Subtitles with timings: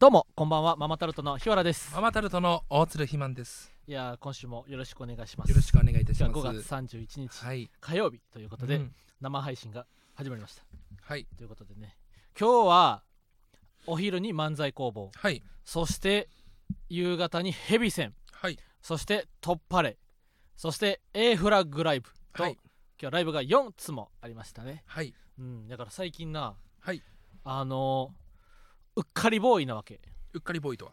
[0.00, 3.72] どうもこんばんはママタルトの日原ですママタルトの大鶴ひまんです。
[3.88, 6.32] いやー今週もよろしくお願いしますよろしくお願いいたします。
[6.32, 7.68] 5月31日、はい。
[7.80, 10.62] 火曜日ということで、うん生配信が始まりました
[11.00, 11.26] はい。
[11.36, 11.96] ということでね
[12.38, 13.02] 今日は
[13.88, 15.42] お昼に漫才工房はい。
[15.64, 16.28] そして
[16.88, 18.56] 夕方にヘビ戦はい。
[18.80, 19.96] そして突破レ
[20.56, 22.56] そして A フラッグライブと、はい。
[23.02, 25.12] 今日ライブが4つもありましたねはい。
[25.40, 27.02] うんだから最近なはい。
[27.42, 28.27] あのー
[28.98, 30.00] うっかりボーイなわけ
[30.34, 30.92] うっかりボーイとは？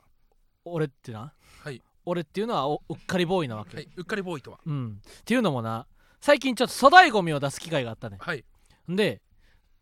[0.63, 1.33] 俺ってな？
[1.63, 1.81] はい。
[2.05, 3.89] 俺っていうのはおうっかりボーイなわけ、はい。
[3.95, 4.59] うっかりボーイとは？
[4.63, 5.87] うんっていうのもな
[6.21, 8.45] 最近ちょっと粗大ゴミを出す機会があったねはい。
[8.87, 9.23] で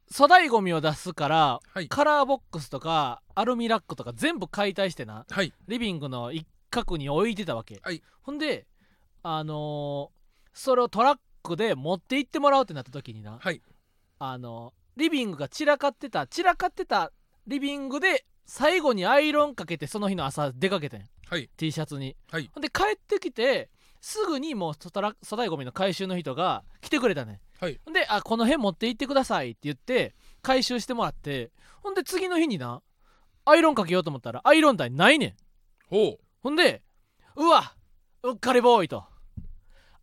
[0.09, 1.89] 粗大ゴミを出すからはい。
[1.89, 5.51] カラーボックスとかアルミラックとか全部解体してなはい。
[5.67, 8.67] リビングの一角に置いてたわけ、はいほんで
[9.21, 13.61] あのーそれをトラックで持って行ってもらうってなった時にな、はい。
[14.19, 17.11] あのリビングが散らかってた散らかってた
[17.47, 21.09] リビングで最後にアイロンかけてその日の朝出かけてん。
[21.27, 21.49] はい。
[21.57, 22.15] T シャツに。
[22.31, 22.49] はい。
[22.53, 23.69] ほんで帰ってきて
[24.01, 27.79] すぐにもう粗大粗大ゴミの回収の人が来てくれたねはい。
[27.85, 31.51] ほんで「あこの辺持って行ってください」って言って回収してもらって。
[31.81, 32.81] ほんで次の日にな
[33.45, 35.35] アイロンかけようと思ったらアイロン台ないねん。
[35.89, 36.81] ほほんで
[37.35, 37.75] うわ
[38.23, 39.03] うっかりボーイと。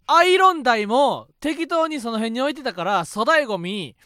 [0.07, 3.97] アイロン台も適当にその辺に置いてたから粗大ゴミ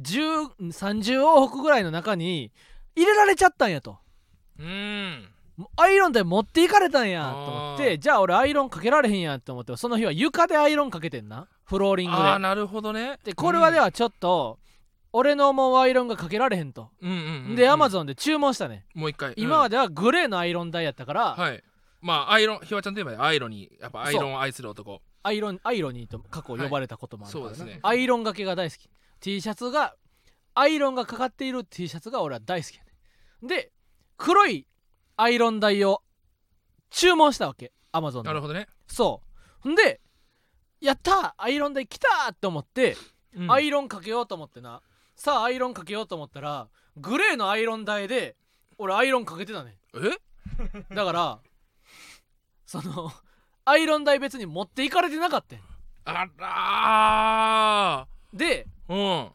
[0.00, 2.52] 10 30往復ぐらいの中に
[3.00, 3.98] 入れられちゃったんやと
[4.58, 4.62] う。
[4.62, 5.28] ん。
[5.76, 13.18] アイロン台持っていかれたんやと思っあてじゃあ俺アイロンかけられへんやと思ってその日は床でアイロンかけてんなフローリングああ、でなるほどね。
[13.24, 14.58] でこれはではちょっと、
[15.12, 17.10] 俺の思うアイロンがかけられへんと、うん。
[17.10, 17.56] うんうんうん。
[17.56, 19.34] でアマゾンで注文したねもう一回。
[19.36, 19.74] 今まで。
[19.74, 21.62] ではグレーのアイロン台やったから、はい。
[22.00, 25.00] まあ、アイロン、ひわちゃんといえばアイロンに、やっぱアイロンを愛する男。
[25.22, 28.88] アイロンアイロニーと過去呼ばれたこともあるからな、はいそうですねアイロンがけが大好き
[29.20, 29.94] T シャツが
[30.54, 32.89] アイロンがかかっている T シャツが俺は大好きやね
[33.42, 33.72] で
[34.16, 34.66] 黒い
[35.16, 36.02] アイロン台を
[36.90, 38.66] 注文したわけアマゾンでなるほどね。
[38.86, 39.28] そう。
[39.60, 40.00] ほんで
[40.80, 42.96] やったーアイロン台来たーって思って、
[43.34, 43.52] うん。
[43.52, 44.82] アイロンかけようと思ってな。
[45.14, 48.36] さあアイロンかけようと思ったらグレーのアイロン台で
[48.78, 49.76] 俺アイロンかけてたね。
[49.94, 50.94] え？
[50.94, 51.38] だから
[52.66, 53.12] その
[53.64, 55.60] アイロン台別に持っていかれてなかったん。
[56.04, 58.94] あらでー。
[58.94, 59.32] うん。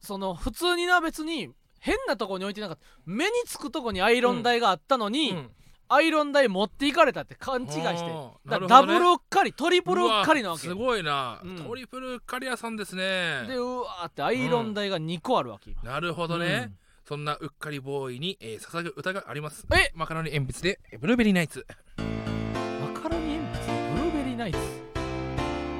[0.00, 1.50] その普通にな別に
[1.86, 2.82] 変なとこに置いてなかった。
[3.06, 5.50] 目につくとこにアイロン台があったのに、うん。
[5.88, 7.80] アイロン台持っていかれたって勘違いして。
[7.80, 8.66] ね。
[8.66, 11.56] ダブルうっかりトリプルうっかりなわけすごいな、うん。
[11.56, 13.44] トリプルカリアさんですね。
[13.46, 16.72] でうわーってアイロン台が2個あるわけ、なるほほどね、
[17.08, 19.64] そんなうっかりボーイに、えー捧ぐ歌があります。
[19.72, 19.92] え？
[19.94, 21.64] マカロニ鉛筆でえーブルーベリーナイツ。
[21.96, 24.58] マカロニ鉛筆ブルーベリーナイツ？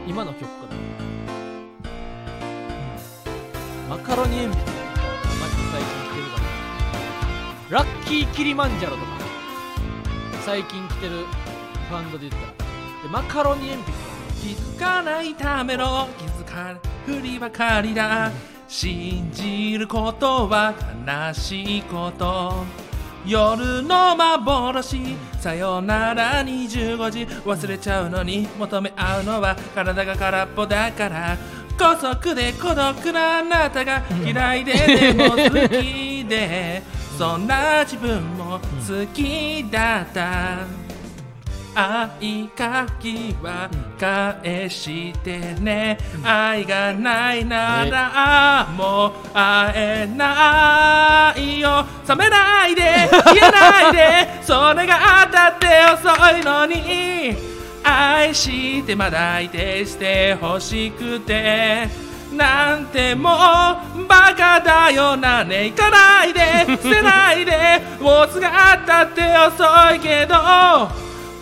[0.07, 0.77] 今の曲かな、
[3.89, 3.99] うん。
[3.99, 4.76] マカロニ鉛筆
[7.69, 9.09] ラッキーキリマンジャロとか
[10.45, 11.25] 最近来てる
[11.91, 12.53] バンドで言ったら
[13.03, 16.77] でマカロニ鉛筆は気づかないための気づかない。
[17.05, 18.31] ふりばかりだ。
[18.69, 20.75] 信じることは
[21.07, 22.65] 悲しいこと。
[23.27, 25.17] 夜の幻。
[25.41, 27.25] さよなら25時。
[27.45, 31.37] 忘れちゃうのに求め合うのは体が空っぽだから。
[31.77, 35.37] 孤独で孤独なあなたが嫌いででも好
[35.69, 36.96] きで。
[37.17, 40.67] そんな自分も好きだった。
[41.75, 45.97] 愛かきは返してね。
[46.23, 51.87] 愛がないならもう会えないよ。
[52.07, 57.35] 冷めないで消えないでそれが当たって遅いのに。
[57.83, 62.06] 愛してまだ相手してほしくて。
[62.37, 65.17] なんてもうバカだよ。
[65.17, 66.67] なね行か ないで。
[66.67, 67.81] 捨てないで。
[68.01, 68.51] もうすぐ当
[68.87, 70.37] たって遅いけど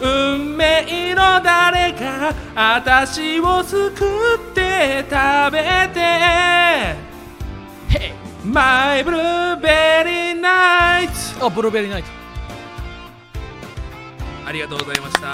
[0.00, 5.62] 運命の誰か私を救って食べ
[5.92, 6.94] て。
[8.44, 11.10] My Blueberry Night.
[11.40, 12.23] あブルーベリーナイト
[14.46, 15.26] ありがとうございました。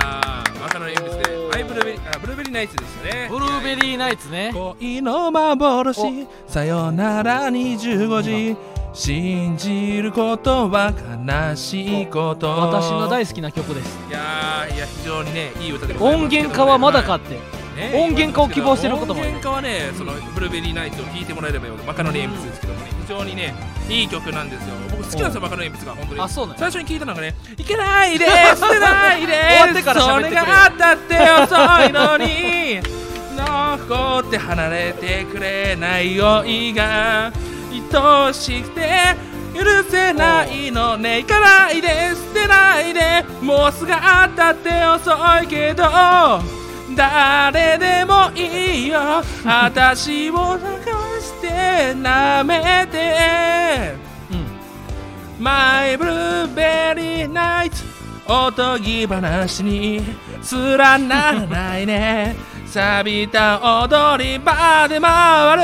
[0.61, 1.53] マカロニ鉛筆でおー。
[1.53, 3.29] My Blueberry あブルーベリーナイツでしたね。
[3.29, 4.53] ブルーベリーナイツね。
[4.55, 8.57] 恋の幻さよなら25時。
[8.93, 10.93] 信じることは
[11.25, 12.49] 悲しいこと。
[12.49, 13.99] 私の大好きな曲です。
[14.09, 17.39] いやーいや非常にねいい歌でございます音源化はまだかって
[17.81, 17.93] ね。
[17.95, 23.55] 音源化を希望してることも音源化はねそのブルーベリーナイツを聴いてもらえればよマカロニ鉛筆ですけどもね非常にね
[23.89, 24.75] いい曲なんですよ。
[24.91, 26.21] 僕好きなんですよマカロニ鉛筆が本当に。
[26.21, 32.81] あそう最初に聞いたのがね「いけないで捨てないで終わってからそれが当たって遅いのに
[33.37, 37.33] 残って離れてくれない酔いが
[37.73, 39.17] 愛しくて
[39.55, 41.89] 許せないのね行かないで
[42.35, 43.85] 捨てないでもうす。
[43.85, 45.11] ぐあったって遅
[45.43, 45.85] いけど
[46.97, 49.23] 誰でもいいよ。
[49.45, 50.63] 私を流
[51.21, 53.95] して舐めて。
[54.31, 54.37] う
[55.41, 55.45] ん。
[55.45, 57.77] マイブルーベリーナイト
[58.29, 60.03] おとぎ話に
[60.43, 62.37] すらならないね。
[62.67, 65.63] 錆びた踊り場で回る。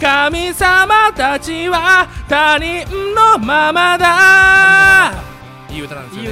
[0.00, 2.84] 神様たちは他人
[3.14, 5.12] のままだ。
[5.70, 6.28] いい歌なんですよね。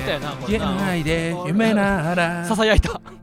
[0.48, 2.44] いい歌やないで夢なら。
[2.44, 2.90] ささやいた。
[2.90, 3.19] き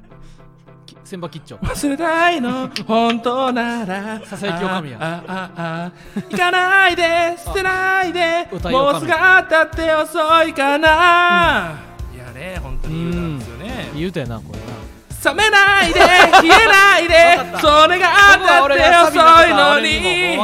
[1.07, 1.56] 千葉吉兆。
[1.56, 2.69] 忘れたいの。
[2.86, 4.19] 本当なら。
[4.25, 4.98] ささやきおかみや。
[5.00, 5.92] ああああ
[6.30, 7.38] 行かないで。
[7.42, 8.50] 捨てないで。
[8.69, 11.75] もうすぐあったって遅いかな、
[12.13, 13.89] いやね本当にいい歌なんですよね。
[13.95, 15.31] いい歌やなこれな。
[15.31, 16.00] 冷めないで。
[16.04, 17.39] 消えないで。
[17.62, 20.38] それがあったって遅いのに。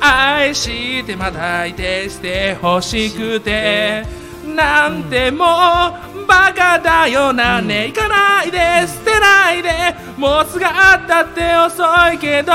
[0.00, 4.04] 愛してまたいてしてほしくて。
[4.56, 5.46] なんても
[6.09, 8.58] うバカだよな、ね行かないで。
[8.86, 9.70] 捨てないで。
[10.16, 11.82] もうすぐあったって遅
[12.12, 12.52] いけど、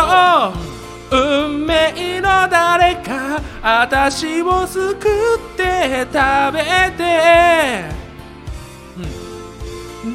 [1.12, 4.96] 運命の誰か私を救っ
[5.56, 6.64] て食べ
[6.98, 8.06] て。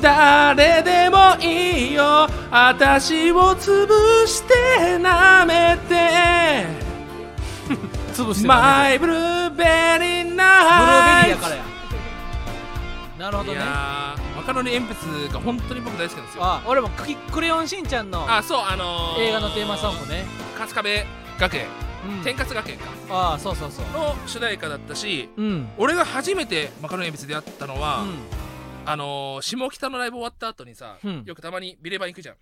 [0.00, 2.28] 誰でもいいよ。
[2.50, 4.54] 私を潰して
[4.98, 6.66] 舐めて。
[8.14, 9.64] 潰してマイブルーベ
[10.04, 10.46] リーブルー
[11.16, 11.69] ベリーやからや
[13.20, 16.42] なるほどいねやーマカロニ鉛筆が本当に僕大好きなんですよ。
[16.42, 20.24] あ俺もクキクレヨンしんちゃんのあそうあのー、映画のテーマソングね。
[20.56, 20.88] 春日部
[21.38, 21.66] 学園。
[22.08, 22.24] うん。
[22.24, 22.84] 天かす学園か。
[23.10, 23.84] ああそうそうそう。
[23.92, 25.68] の主題歌だったしうん。
[25.76, 28.10] 俺が初めてマカロニ鉛筆で会ったのは、うん。
[28.86, 31.22] あのー、下北のライブ終わった後にさ、うん。
[31.26, 32.36] よくたまにビレバン行くじゃん。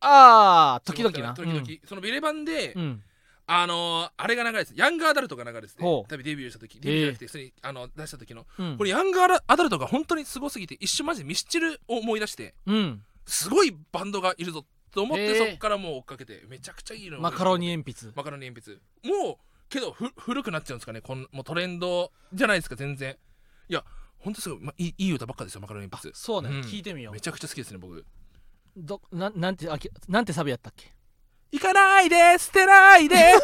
[0.00, 1.34] ああ時々な。
[1.34, 3.02] 時々、そのビレバンで、うんうん
[3.50, 6.08] あのー、あれが流れてたヤングアダルトが流れててほう。
[6.08, 8.46] 多分デビューした時デビューじゃなくて普通にあの出した時の。
[8.58, 8.76] うん。
[8.76, 13.02] これヤングアダルトが本当にすごすぎて一瞬マジでミスチルを思い出してうん。
[13.24, 18.12] すごいバンドがいるぞと思ってそっからもう追っかけてめちゃくちゃいいのマカロニ鉛筆。
[18.14, 18.76] マカロニ鉛筆。
[19.10, 19.36] もう
[19.70, 23.16] けどふ古くなっちゃうんですかねこんもうトレンドじゃないですか全然。
[23.70, 23.82] いや
[24.18, 26.14] 本当すごい、ま、いいいい歌ばっかですよマカロニあ鉛筆。
[26.14, 26.50] そうね。
[26.50, 26.60] うん。
[26.60, 27.14] 聞いてみよう。
[27.14, 28.04] めちゃくちゃ好きですね僕。
[28.76, 30.92] どななんてあきなんてサビやったっけ？
[31.50, 33.16] 行かないで捨てないで。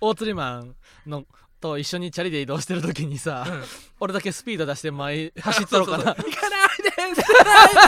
[0.00, 0.74] 大釣りマン
[1.06, 1.24] の
[1.60, 3.62] と一緒にチャリで移動してる時にさ、うん。
[4.00, 7.80] 俺だけスピード出して前走っとろうかな行かないで捨てないで。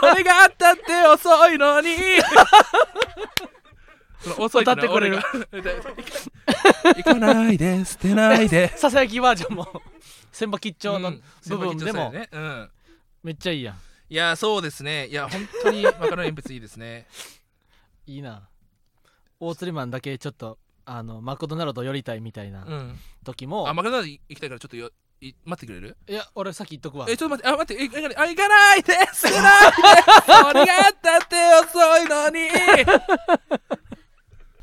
[0.00, 1.88] それがあったって遅いのに。
[4.38, 5.18] 遅い歌ってくれる。
[6.96, 8.72] 行かないで捨てないで。
[8.78, 9.82] ささやきバージョンも。
[10.32, 11.22] 千葉吉兆のうん。
[11.48, 12.12] 部分でも。
[12.12, 12.28] ね。
[12.30, 12.70] うん。
[13.24, 15.06] めっちゃいいやんいやそうですね。
[15.08, 17.06] いや本当にマカロニ鉛筆いいですね。
[18.06, 18.48] いいな。
[19.40, 22.98] 大釣りマンだけちょっとあのマクドナルド寄りたいみたいなうん。
[23.24, 25.96] 時も、あマカロニ行きたいからちょっとよい待ってくれる？
[26.08, 27.06] いや俺さっき言っとくわ。
[27.08, 29.72] えちょっと待ってあ待ってえ行かないあ行かないで捨てないで
[30.26, 31.36] それがあったって
[31.68, 32.48] 遅いのに。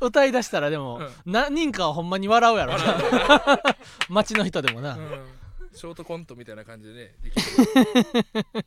[0.00, 3.58] 歌い出したらでも、何人かはほんまに笑うやろ笑
[4.10, 5.26] 街の人でもな、うん。
[5.72, 7.42] ショートコントみたいな感じでねできる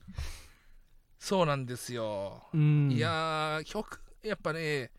[1.19, 2.91] そうなんですよ、うん。
[2.91, 4.91] いやー曲やっぱね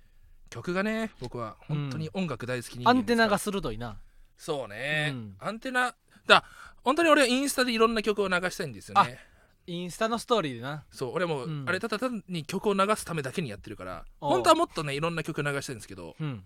[0.50, 3.98] 曲がね僕は本当に音楽大好き人間アンテナが鋭いな。
[4.36, 5.36] そうね、うん。
[5.38, 5.94] アンテナ
[6.26, 6.44] だ
[6.84, 9.18] 本当に俺はインスタでいろんな曲を流したいんですよね。
[9.66, 10.84] インスタのストーリーでな。
[10.90, 11.64] そう俺も、うん。
[11.68, 16.44] あれただ単に曲を流すためだけにやってるから本当はもっとねいろんな曲流したいんですけどうん。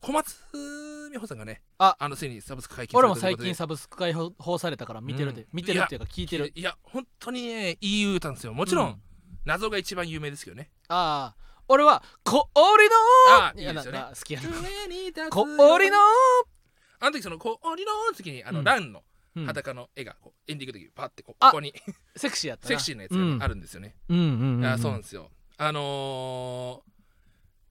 [0.00, 0.36] 小松
[1.10, 1.96] 美穂さんがねあ。
[1.98, 5.48] あのついにサブスク解禁俺も最近サブスク解放されたから見てるで、うん。
[5.52, 6.52] 見てるっていうか聞いてる。
[6.54, 8.54] いや本当にねいい歌なんですよ。
[8.54, 9.02] もちろん、うん
[9.46, 10.70] 謎が一番有名ですけどね。
[10.88, 11.46] ああ。
[11.68, 12.94] 俺は氷の
[13.40, 14.04] ああいいやですよね。
[14.08, 15.30] 好きやな。
[15.30, 15.96] 氷の
[17.00, 18.64] あの時その氷の時にあの、うん。
[18.64, 19.02] ランの
[19.34, 19.46] うん。
[19.46, 21.72] 裸の絵がこうエンディングの時にパッてこここに。
[22.16, 22.68] セクシーやったな。
[22.68, 25.30] セクシーなやつがあるんですよね、うんうんうん、うん、あそうなんですよ。
[25.58, 26.96] あのー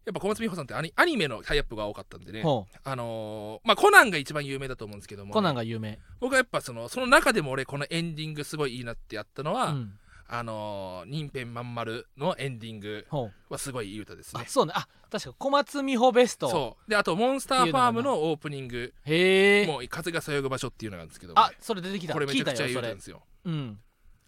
[0.05, 2.43] やっぱ小松美穂さんってアニアニメのタイアップが多かったんでね。
[2.43, 13.05] ほあのーまあコナンが一番有名だと思うんですけどもうコナンが有名、僕はやっぱそのその中でも俺このエンディングすごいいいなってやったのは、うん、あのー、任編まん丸のエンディング
[13.49, 14.43] はすごいいい歌ですね。
[14.45, 14.73] あそうね。
[14.75, 16.49] あ確か小松美穂ベスト。
[16.49, 16.89] そう。
[16.89, 19.67] であとモンスターファームのオープニングへえ。
[19.67, 21.33] もう風がそよぐ場所っていうのがあるんですけど。
[21.33, 22.13] もあそれ出てきた。
[22.13, 23.21] これめちゃくちゃいい歌なんですよ。
[23.45, 23.79] うん。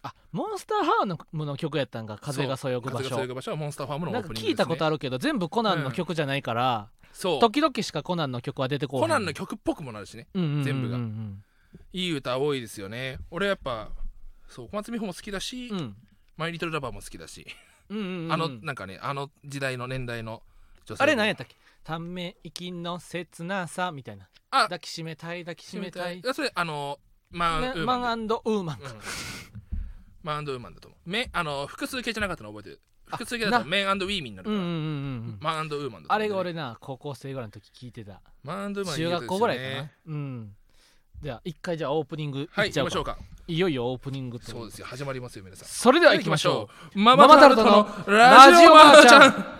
[0.02, 7.40] あモンスターハームの曲やったんか風がそよぐ場風がそ所よぐ場所はモンスターファームのオなんかープニングです、ね、聞いたことあるけど全部コナンの曲じゃないから、そう。
[7.40, 10.28] 時々しかコナンの曲は出てこないコナンの曲っぽくもなるしね。
[10.34, 10.64] うんうんうんうんうん。
[10.64, 10.98] 全部が。
[11.92, 13.18] いい歌多いですよね。
[13.30, 13.90] 俺やっぱ
[14.48, 15.96] そう小松美穂も好きだし、うん。
[16.36, 17.46] マイリトルラバーも好きだし、
[17.88, 20.42] うんうんうんあのなんかねあの時代の年代の
[20.84, 21.56] 女性あれ何やったっけ？
[21.84, 24.28] ため息の切なさみたいな。
[24.50, 24.62] あ。
[24.64, 26.22] 抱きしめたい抱きしめたい。
[26.24, 26.98] やそれあの
[27.30, 28.00] マンウねーマン。
[28.00, 28.88] マンウーマンうん。
[30.22, 31.10] マンウーマンだと思う。
[31.10, 32.80] めあの複数形じゃなかったの覚えてる？
[33.10, 38.20] あ複数形だとメンウィーミンになるから、うんうんうんうんマンウーマンだねあれが俺な高校生ぐらいの時聞いてた。
[38.44, 39.90] マンウーマン中学校ぐらいかな？
[40.06, 40.54] うん
[41.20, 42.90] じゃあ一回じゃあオープニングはいいっちゃうか。
[42.90, 43.18] 行きましょうか。
[43.48, 44.46] いよいよオープニングと。
[44.52, 45.68] そうですよ始まりますよ皆さん。
[45.68, 46.98] それでは行きましょう。
[46.98, 49.58] マママタルトのラジオマーちゃん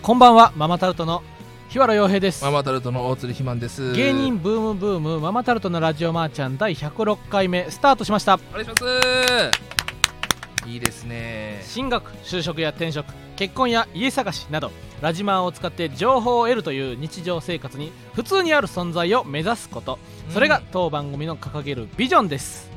[0.00, 1.22] こんばんはママタルトの
[1.70, 2.42] 日原洋平です。
[2.42, 3.92] ママタルトの大鶴ひまんです。
[3.92, 8.40] 芸人ブームブームママタルトのラジオマーちゃん第106回目スタートしました。
[8.50, 10.68] お願いします。
[10.68, 11.60] いいですね。
[11.62, 20.00] 進学就職や転職結婚や家探しなどラジマーを使って情報を得るという日常生活に普通にある存在を目指すこと。
[20.30, 22.68] それが当番組の掲げるビジョンです。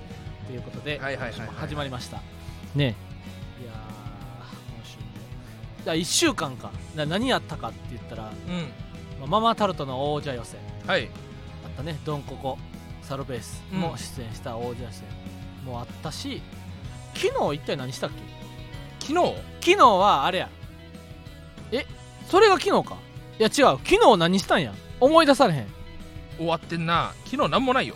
[0.46, 1.34] ということで、はいはいはいはい。
[1.40, 2.22] 今週も始まりました。
[2.76, 2.96] ね
[5.84, 6.72] じゃあ1週間か。
[6.96, 8.70] な何やったかって言ったら、うん。
[9.20, 10.60] まあママタルトの王者予選。
[10.88, 11.10] はい。
[11.66, 12.00] あったね。
[12.06, 12.58] ドンココ。
[13.02, 15.04] サルベースも出演した王者予選。
[15.66, 16.42] もあったし
[17.14, 18.10] 昨日一体何したっ
[19.00, 19.08] け？
[19.08, 19.36] 昨日？
[19.62, 20.50] 昨日はあれや。
[21.72, 21.86] え
[22.30, 22.98] それが昨日か？
[23.40, 23.80] いや違う。
[23.84, 24.74] 昨日何したんや？
[25.00, 25.68] 思い出されへん。
[26.38, 27.14] 終わってんな。
[27.26, 27.96] 昨日なんもないよ。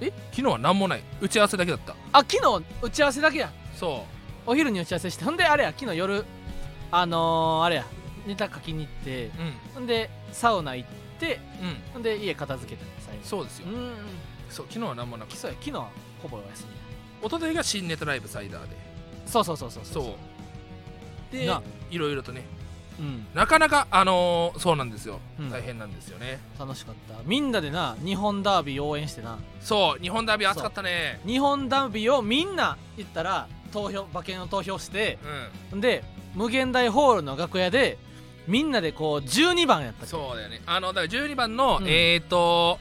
[0.00, 0.12] え？
[0.30, 1.02] 昨日はなんもない。
[1.20, 1.94] 打ち合わせだけだった。
[2.12, 3.52] あ昨日打ち合わせだけや。
[3.76, 4.04] そ
[4.46, 6.24] お昼に打ち合わせしてほんであれや昨日夜
[6.90, 7.84] あのー、あれや
[8.26, 9.30] ネタ書きに行って
[9.74, 11.02] ほんでサウナ行って
[11.60, 11.92] うん。
[11.92, 13.20] ほんで家片付けた最後。
[13.22, 13.66] そうですよ。
[13.68, 15.88] うそう昨日はなんもなくそうや昨日は
[16.20, 16.64] ほぼお休
[17.22, 18.76] 一昨日が新ネタライブサイダーで。
[19.24, 19.84] みそうそうそうそう。
[19.84, 20.16] そ
[21.30, 21.32] う。
[21.32, 21.62] でな。
[21.90, 22.44] いろいろとね
[22.98, 23.26] うん。
[23.34, 25.50] なかなかあのーそうなんですよ、うん。
[25.50, 26.40] 大変なんですよね。
[26.58, 27.22] 楽しかった。
[27.24, 29.38] みんなでな日本ダービー応援してな。
[29.60, 31.20] そう日本ダービー熱かったね。
[31.24, 35.18] 日本ダービーをみんな行ったら投票馬券を投票して
[35.72, 35.80] うん。
[35.80, 37.98] で無限大ホールの楽屋で
[38.46, 40.06] みんなでこう12番やった。
[40.06, 40.62] そうだよね。
[40.66, 41.88] あのだから12番の、うん。
[41.88, 42.78] えっ、ー、と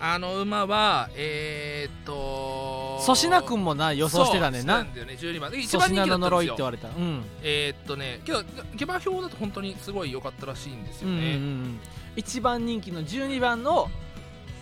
[0.00, 5.16] あの馬はえっ、ー、と粗品君もな予想してたねんそうななんだよね。
[5.18, 5.50] 12番。
[5.50, 7.24] で一粗番人気の呪いって言われたうん。
[7.42, 8.42] えーっとねけど
[8.76, 11.80] 下馬評だと本当にすごい良かったらしいんですうんうんうよね、ん。
[12.16, 13.88] 一番人気の12番の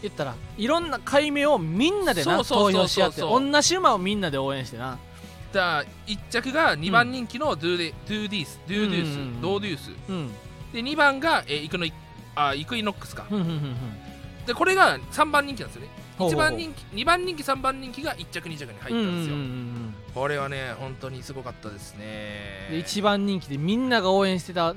[0.02, 4.98] 言ったらいろんな解明をみんなでな投票し合って同じ馬をみんなで応援してな
[5.52, 9.90] じゃあ1着が2番人気のドゥデ、ドゥディースドゥデュース、うんうんうんドーデュース。
[10.08, 10.30] うん。
[10.72, 11.92] で2番が、えーイクノイ
[12.34, 13.24] あイクイノックスか。
[13.24, 13.76] ふんふんふんふん。
[14.46, 15.88] でこれが3番人気なんですよね。
[16.18, 16.46] ほうほうほう。
[16.46, 19.58] 1番人気2番人気3番人気が1着2着に入ったんですよ、うんうんうんう
[19.90, 19.94] ん。
[20.14, 22.68] これはね本当にすごかったですね。
[22.70, 24.74] で一番人気でみんなが応援してた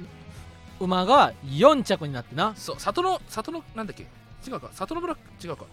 [0.79, 2.53] 馬が4着になってな。
[2.57, 4.03] そう里の里のなんだっけ？
[4.45, 4.69] 違うか。
[4.73, 5.47] 里のブラック？
[5.47, 5.65] 違うか。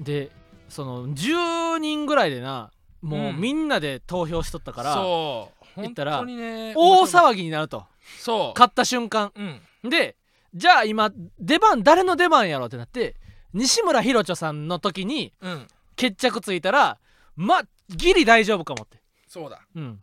[0.00, 0.30] で
[0.68, 2.70] その10人ぐらいでな
[3.02, 5.64] もううんみんなで投票しとったから、そう。
[5.74, 7.86] 本言ったら大騒ぎになると。
[8.18, 8.58] そう。
[8.58, 9.32] 勝った瞬間。
[9.34, 9.90] うん。
[9.90, 10.16] で
[10.54, 13.16] じゃあ今出番誰の出番やろってなって
[13.52, 15.66] 西村ひろちょさんの時にうん。
[15.96, 16.98] 決着ついたら
[17.36, 18.98] まギリ大丈夫かもって。
[19.28, 19.60] そうだ。
[19.74, 20.00] うん。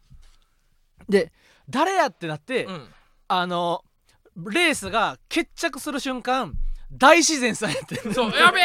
[1.09, 1.31] で
[1.69, 2.87] 誰やってなって、うん。
[3.27, 3.83] あの
[4.37, 6.53] レースが決着する瞬間
[6.91, 8.59] 大自然さんやってそうやべ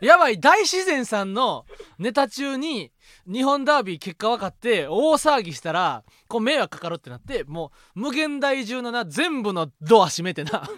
[0.00, 0.06] え。
[0.06, 0.38] やばい。
[0.38, 1.66] 大自然さんの
[1.98, 2.92] ネタ中に
[3.26, 10.68] 日本ダービー結果分かって大騒ぎしたらこう迷惑かかるってなってもう無限大中のな全部のドア閉めてな。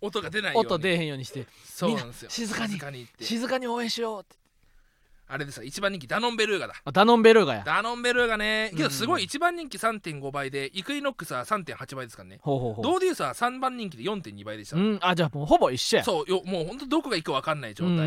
[0.00, 0.66] 音が出ないように。
[0.66, 1.46] 音出えへんようにして。
[1.64, 2.30] そうなんですよ。
[2.30, 2.72] 静かに。
[2.72, 3.24] 静かにって。
[3.24, 4.39] 静かに応援しようって
[5.30, 6.74] あれでさ一番人気ダノンベルーガだ。
[6.84, 7.62] あダノンベルーガや。
[7.64, 8.72] ダノンベルーガね。
[8.76, 12.40] けどすごうんい一番人気3.5倍でイクイノックスは3.8倍ですからね。
[12.42, 14.98] ほうほうほドーデュースは3番人気で4.2倍でした、ううん。
[15.00, 16.04] あじゃあもうほぼ一緒や。
[16.04, 16.30] そう。
[16.30, 18.06] よもうほんとどこが行くか分かんない状態、うんうん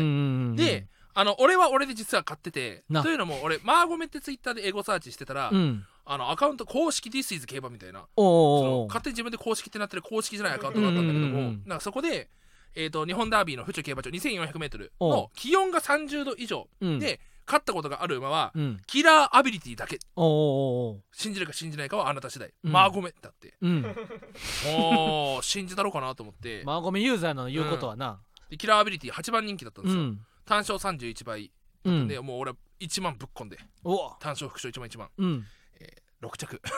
[0.52, 3.02] んであの俺は俺で実は買っててな。
[3.02, 5.84] というのも俺マーゴメってツイッターでエゴサーチしてたら、うん。
[6.04, 8.04] あのアカウント公式 This is 競馬みたいな。
[8.16, 11.62] おその勝手に自分で公式ってなってる公式じゃないアカウントがあったんだけども、うんうんうんうん。
[11.66, 12.28] なんかそこで、
[12.74, 15.10] えー、と日本ダービーの府中競馬場 2400m おう。
[15.10, 16.98] の気温が30度以上うん。
[16.98, 18.80] で勝ったことがある馬はうん。
[18.86, 19.98] キラーアビリティだけ。
[20.16, 22.72] おおお信じるか信じないかはあなた次第、うん。
[22.72, 23.54] マーゴメだって。
[23.60, 23.82] うん。
[24.66, 28.20] もう 信じたろうかなと思って、まあごめんユーザーの言うことはな。
[28.48, 30.20] でキラーアビリティ8番人気だったんですよ、うん。
[30.46, 31.50] 単勝31倍
[31.84, 35.46] うんでもう俺1万ぶっ込んでおお単勝副賞1万1万うん。
[36.22, 36.60] 6着。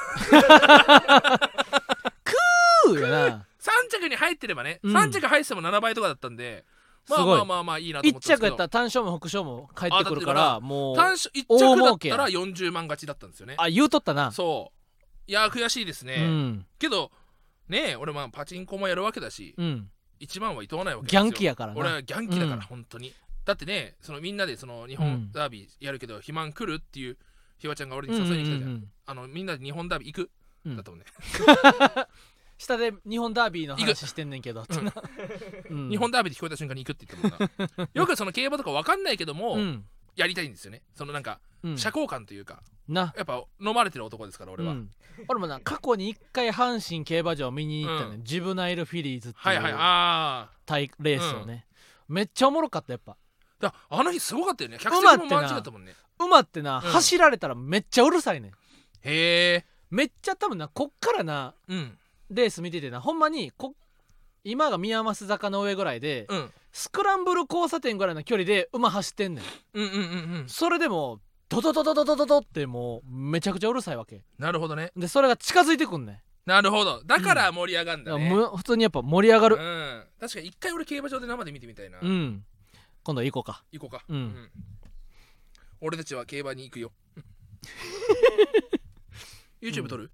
[2.86, 4.96] ふうやな3着に入ってればね、うん。
[4.96, 6.64] 3着入ってても7倍とかだったんで
[7.06, 8.48] すまあまあまあまあいいなと思一ってたんですけど。
[8.48, 13.54] 着やったら単勝も副賞も返ってくるからもう単勝1大着だったら40万勝ちだったんですよね。
[13.58, 14.32] あ言うとったな。
[14.32, 15.30] そう。
[15.30, 16.66] いやー悔しいですね、うん。
[16.78, 17.10] けど
[17.68, 19.90] ねえ俺まあパチンコもやるわけだしうん。
[20.18, 21.78] 一番はいとわないわけですギよャンキやからな。
[21.80, 22.60] 俺はギャンキだから、うん。
[22.62, 23.12] 本当に。
[23.44, 27.16] だってねそのみんなでその日うん本ダービーやるけど、肥満来るっていう
[27.58, 27.88] ひわちゃん。
[27.88, 30.30] が俺に誘いに来たじゃん,、うんうんうんあのみんなで日本ダービー行く、
[30.66, 31.06] うんだったもんね
[32.58, 34.62] 下で日本ダービーの話してんねんけど。
[34.62, 34.92] ってな
[35.70, 35.90] うん。
[35.90, 37.88] 日本ダービーで聞こえた瞬間に行くって言ったもんな。
[37.94, 39.84] よくその競馬とか分かんないけども、うん。
[40.16, 40.82] やりたいんですよね。
[40.94, 41.78] そのなんかうん。
[41.78, 43.12] 社交感というか、な。
[43.16, 44.90] やっぱ飲まれてる男ですから俺は、うん。
[45.28, 49.72] 俺もな過去に一回阪神競馬場見に行ったね、うジブナイルフィリーズってはいはい。
[49.72, 50.50] いうあ
[51.00, 51.66] レースをね、
[52.08, 53.16] めっちゃおもろかったやっぱ。
[53.60, 54.78] だあの日すごかったよね。
[54.78, 55.94] 客席も満ちだったもんね。
[56.18, 56.80] 馬ってな、うん。
[56.82, 58.50] 走られたらめっちゃうるさいねん。
[58.52, 58.54] へ
[59.54, 61.98] えめっちゃ多分なこっからなうん
[62.30, 63.74] レース見ててなほんまにこ
[64.44, 66.50] 今が宮益坂の上ぐらいで、うん。
[66.72, 69.44] スクランブル交差点ぐらいの距離で馬走ってんねん。
[69.74, 70.48] うんうんうんうん。
[70.48, 74.22] それでもドドドドドドドドってもうめちゃくちゃうるさいわけ。
[74.38, 74.92] なるほどね。
[74.96, 77.02] でそれが近づいてくんねなるほど。
[77.04, 79.56] だから盛り上がるんんだだね、からむ普通にやっぱ盛り上がる。
[79.56, 80.04] うん。
[80.20, 82.44] 確かに一回俺競馬場で生で見てみたいな、うん。
[83.02, 83.64] 今度行こうか。
[83.72, 84.50] 行こうか、うん。
[85.80, 86.92] 俺たちは競馬に行くよ。
[89.60, 90.12] YouTube 撮る、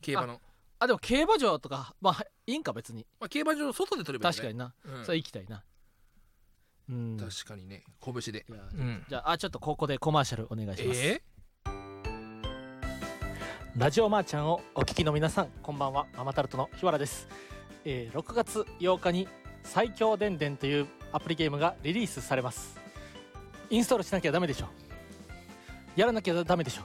[0.00, 0.40] 競馬の、
[0.80, 3.06] あでも競馬場とかまあいいんか別に。
[3.20, 5.04] まあ、競馬場の外で撮ればいい、ね、確かにな、うん。
[5.04, 5.62] それ行きたいな。
[6.88, 7.16] うん。
[7.18, 7.84] 確かにね。
[8.02, 8.46] 拳で。
[8.48, 9.04] いやうん。
[9.06, 11.22] じゃああちょっとここでコマーシャルお願いします、え
[13.76, 16.06] ラジオマーちゃんをお聞きの皆さんこんばんは。
[16.16, 17.28] ママタルトの日原です、
[17.84, 19.28] えー6月8日に
[19.62, 22.80] 最強電電というアプリゲームがリリースされます。
[23.68, 24.66] インストールしなきゃダメでしょ。
[25.94, 26.84] やらなきゃダメでしょ。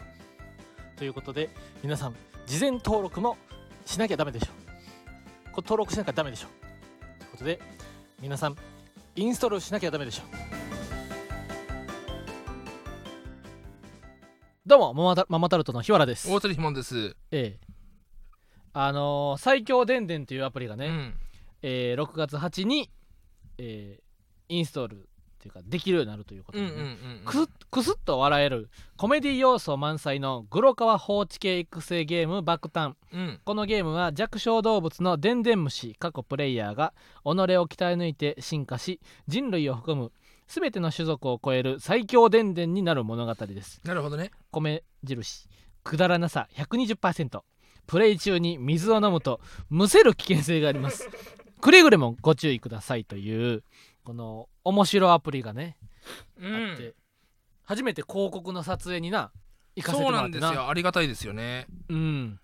[0.98, 1.50] ということで
[1.82, 3.38] 皆さん事前登録も
[3.86, 4.48] しなきゃダメでしょ。
[5.52, 6.48] これ登録しなきゃダメでしょ。
[7.20, 7.60] ということで
[8.22, 8.56] 皆さん
[9.16, 10.24] インストールしなきゃダメでしょ。
[14.66, 16.28] どうもママタママタルトの日原です。
[16.28, 17.66] ー、大鳥ひもんです、ええ。
[18.74, 21.14] あのー最強電電というアプリがね、うん。
[21.62, 22.90] えー6月8に、
[23.60, 24.06] えー
[24.48, 25.10] インストール
[25.46, 28.70] っていうかできるようになるということうんでね、うんうんうんくすっと笑える。
[28.98, 32.94] コメディ要素満載のグロ川放置系育成ゲーム爆誕。
[33.14, 33.40] うん。
[33.44, 36.94] このゲームは弱小動物のデンデンムシ過去プレイヤーが
[37.24, 37.34] 己を
[37.68, 40.12] 鍛え抜いて進化し人類を含む
[40.48, 43.82] 全ての種族を超える最強電電になる物語です。
[43.84, 44.32] なるほどね。
[44.52, 45.50] 米印
[45.84, 47.42] くだらなさ120%
[47.88, 51.10] プレイ中に水を飲むとむせる危険性があります。
[51.62, 53.64] くれぐれもご注意くださいという
[54.06, 55.78] この面白アプリがね、
[56.40, 56.94] うあってん
[57.64, 59.32] 初めて広告の撮影にな
[59.76, 60.42] 行かせてそうもらってな。
[60.42, 60.70] なんですよ。
[60.70, 61.66] ありがたいですよね。
[61.90, 62.40] うん。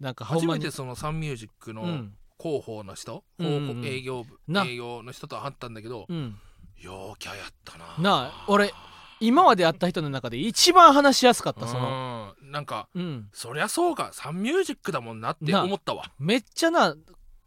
[0.00, 2.14] なんか初めてそのサンミュージックのうん。
[2.40, 4.64] 広報の人、うん営業部な。
[4.64, 6.36] 営業の人と会ったんだけど、うん。
[6.78, 7.84] 陽キャやったな。
[7.98, 8.72] なあ俺
[9.20, 12.34] 今まで会った人の中で一番話しやすかったその。
[12.40, 12.52] うん。
[12.52, 13.28] なんかうん。
[13.32, 14.10] そりゃそうか。
[14.12, 16.04] サンミュージックだもんなってな思ったわ。
[16.18, 16.94] めっちゃな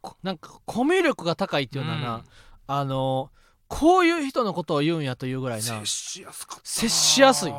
[0.02, 2.24] こなんかコミュ力が高いっていうのはな、うん
[2.68, 3.32] あの
[3.68, 5.66] こういう人のことを言うんやというぐらいな。
[5.66, 6.62] 接しやすかったな。
[6.64, 7.52] 接しやすい。
[7.52, 7.56] うん。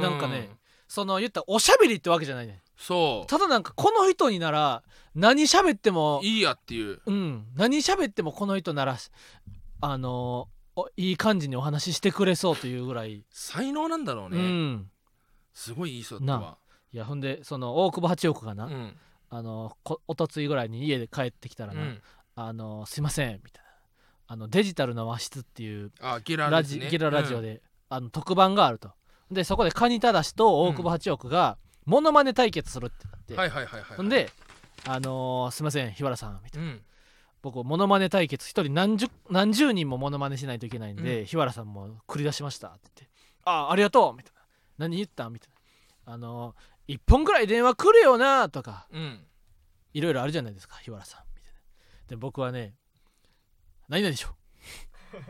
[0.00, 0.50] なんかね
[0.88, 3.30] その言ったらおしゃべりってわけじゃないねそう。
[3.30, 4.82] ただなんかこの人になら
[5.14, 7.00] 何喋ってもいいやっていう。
[7.06, 7.46] うん。
[7.54, 8.96] 何喋ってもこの人なら
[9.80, 14.90] あのおいい感じにお話ししてくれそうというぐらい、才能なんだろうね、うん。
[15.54, 16.58] すごいいい人だったわ。
[16.92, 18.96] いやほんでその大久保八億がな、うん。
[19.30, 22.02] あのこおとついぐらいに家で帰ってきたらな「うん。
[22.36, 23.65] あのすいません」みたいな
[24.28, 28.90] あのデジタルの和室っていうあゲララジゲララジオうんで、あの特番があると。
[29.30, 34.30] でそこでカニタダシと大久保八億がモノマネ対決するってなって、はいはいはいはいほんで
[34.86, 36.68] 「あのーすいません日原さん」みたいな。
[36.68, 36.82] うん。
[37.42, 41.26] 僕モノマネ対決一人何十何十人もモノマネしないといけないんで、うん。
[41.26, 44.40] 日原さんも繰り出しましたって言って「ああありがとう」みたいな
[44.78, 45.50] 「何言った?」みたい
[46.06, 48.88] な「あのー、1本ぐらい電話来るよな」とか。
[48.90, 49.26] うん。
[49.94, 51.58] いろいろあるじゃないですか日原さんみたいな。
[52.08, 52.74] で僕はね
[53.88, 54.30] 「何々でしょ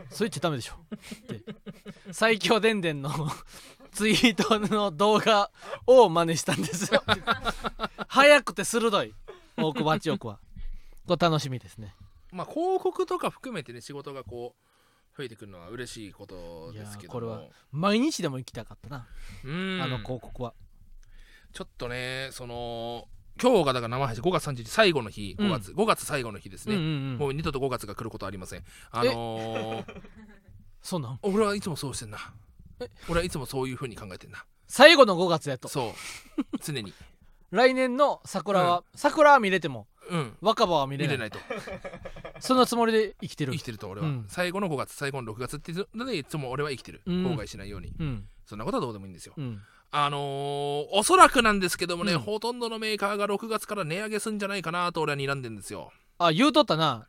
[0.09, 1.41] そう言っちゃダメでしょ」って。
[2.11, 3.11] 最強電電の
[3.91, 5.51] ツイートの動画
[5.85, 6.93] を真似したんです。
[6.93, 7.03] よ
[8.07, 9.13] 早くて鋭い。
[9.57, 10.39] 大久保八億は。
[11.05, 11.95] これ楽しみですね。
[12.31, 19.07] まあ広告とか含めてね仕事がこう増えてくるのは嬉しいことですけどこれは毎日でも行きたかったな、
[19.43, 19.81] うん。
[19.81, 20.53] あの広告は。
[21.53, 23.07] ちょっとねその
[23.41, 27.17] 今日がだから生配信5月30日最後の日5月、5月最後の日ですね、うんうんうん。
[27.17, 28.63] もう二度と5月が来ることはありません。
[28.91, 30.01] あのー、
[30.81, 31.19] そうなん？
[31.21, 32.17] 俺はいつもそうしてんな。
[33.09, 34.45] 俺はいつもそういう風に考えてんな。
[34.67, 35.67] 最後の5月やと。
[35.67, 36.57] そう。
[36.61, 36.93] 常に。
[37.51, 40.33] 来年の桜は、桜は見れてもうん。
[40.41, 41.29] 若葉は見れない。
[41.29, 41.39] と。
[42.39, 44.25] そのつもりで生きてる生きてると俺は、うん。
[44.27, 47.23] 最後の5月最後の6月っていうのでいつも俺は生きてる、うん。
[47.23, 47.93] 後悔しないように。
[47.99, 48.27] うん。
[48.45, 49.33] そんなことはどうでもいいんですよ。
[49.37, 52.19] うんあのー、おそらくなんですけどもね、うん。
[52.19, 55.91] ほとんどのメーカーが6月から値上げするんじゃないかなと俺は睨んでんですよ。
[56.19, 57.07] あ言うとったな。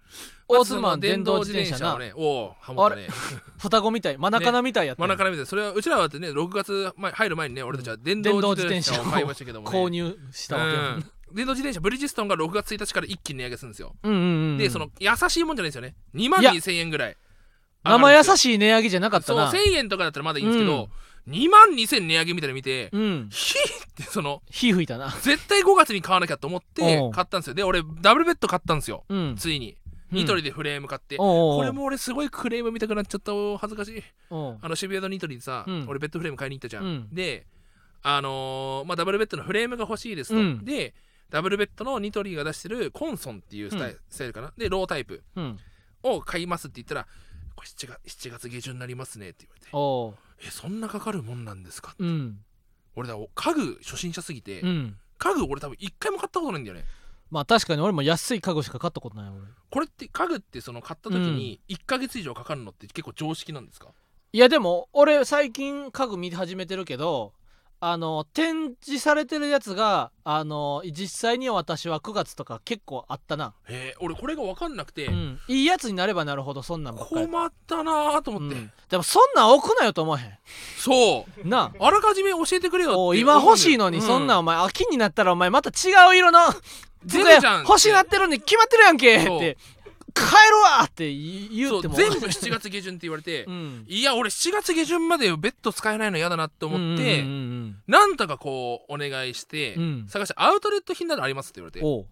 [0.49, 1.95] オースマン電動自転車な。
[1.95, 3.09] をねおおハモったね。
[3.59, 4.19] 双子みたい。
[4.19, 11.11] マナカナみたいやった真ん中から見てそれはうちらはね6月前入る前にね俺たちは電動自転車を買いましたけども、ね、購入したわけやうん。
[11.33, 15.95] 電動自転車ブリヂストンが6月1日から一気に値上げするんですよ、うんうんうんでその優しいもんじゃないですよね。
[16.15, 17.17] 2万いや2000円ぐらい。
[17.85, 20.89] 生優いしい値上げじゃなかったそうな1000円とかだったらまだいいんですけど、
[21.29, 23.29] 2万2000値上げみたいなの見て、うん。
[23.31, 25.11] ってその火吹いたな。
[25.23, 27.55] 絶対5月に買わなきゃと思って買ったんですよ。
[27.55, 29.05] で俺ダブルベッド買ったんですよ。
[29.09, 29.37] うん。
[29.37, 29.77] ついに。
[30.13, 30.19] うん。
[30.19, 31.35] ニトリでフレーム買って、おうおう。
[31.35, 34.03] おうこれも俺すごいクレーム見たくなっちゃったお恥ずかしい。
[34.31, 35.85] あの渋谷のニトリでさ、うん。
[35.89, 37.09] 俺ベッドフレーム買いに行ったじゃん、うん。
[37.15, 37.47] で
[38.03, 40.65] あのーまあダブルベッドのフレームが欲しいですと、うん。
[40.65, 40.95] で
[41.31, 44.53] ダブルベッドのニトリが出してるコンソンっていうスタイル,、かな。
[44.57, 45.59] でロータイプうん。
[46.05, 47.07] を買いますって言ったら
[47.59, 49.69] これ7月 ,7 月下旬になりますねって言われて。
[49.73, 50.15] おう。
[50.47, 51.97] えそんなかかるもんなんですか？
[51.99, 52.39] うん。
[52.95, 54.97] 俺だ家具初心者すぎて、うん。
[55.19, 56.85] 家具俺多分一回も買ったことないんだよね。
[57.33, 59.41] まあ確かに俺も安い家具しか買ったことない俺。
[59.71, 63.89] これって家具ってその買った時に1ヶ月以上かかるのって結構常識なんですか、
[64.33, 67.35] いやでも俺最近家具見始めてるけど
[67.81, 78.73] あの展示されてるやつがあの実際に私は9月とか結構あったな、へえ俺これが分かんなくて、うん、いいやつになればなるほどそんなんばっかり、困ったなーと思って、うん。
[78.89, 80.39] でもそんなん置くなよと思わへ
[80.77, 81.47] そう。
[81.47, 81.91] んなあ。
[81.91, 86.41] らかじめ教えてくれよってお今欲しいのにそんなんうお前秋になったらお前また違う色の
[87.05, 89.57] 出るじゃん欲しいなってるのに決まってるやんけって
[90.19, 91.95] 帰るわって言そうても。
[91.95, 93.85] 全部7月下旬って言われて、 うん。
[93.89, 100.07] いや俺7月下旬までベッド使えないの嫌だなって思って、うんうんうんなんとかこうお願いして、うん。
[100.09, 102.09] 探してアウトレット品などありますって言われて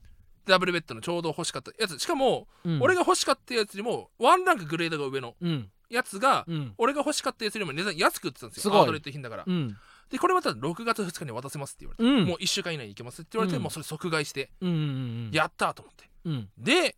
[0.47, 1.99] ダブルベッドのちょうど欲しかったやつ。
[1.99, 2.83] しかも、うん。
[2.83, 5.71] 俺が欲しかったやつよりもワンランクグレードが上のうん。
[5.89, 6.75] やつが、うん。
[6.79, 9.77] 俺が欲しかったやつよりも値段安く売ってたんですよアウトレット品だから、うん。
[10.11, 12.27] でこれまた6月2日に渡せますって言われて、うん。
[12.27, 13.63] もう1週間以内に行けますって言われて、うん。
[13.63, 16.09] もうそれ即買いして、うんうんうんやったと思って。
[16.25, 16.49] うん。
[16.59, 16.97] で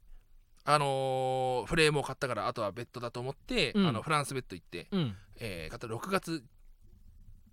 [0.71, 3.87] あのーフレームを買ったからあとはベッドだと思って、うん。
[3.89, 5.17] あのフランスベッド行って、うん。
[5.41, 6.43] えー、買った6月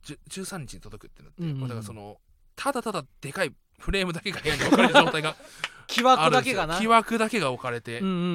[0.03, 1.59] 10 13日に届くってなって、うんうんうん。
[1.61, 2.17] もうだからその
[2.57, 5.35] ただただでかいフレームだけが部屋に置かれる状態が
[5.87, 6.57] 木あ枠るんですよ。
[6.57, 8.31] だけがな木枠だけが置かれて、うんうんうんうんう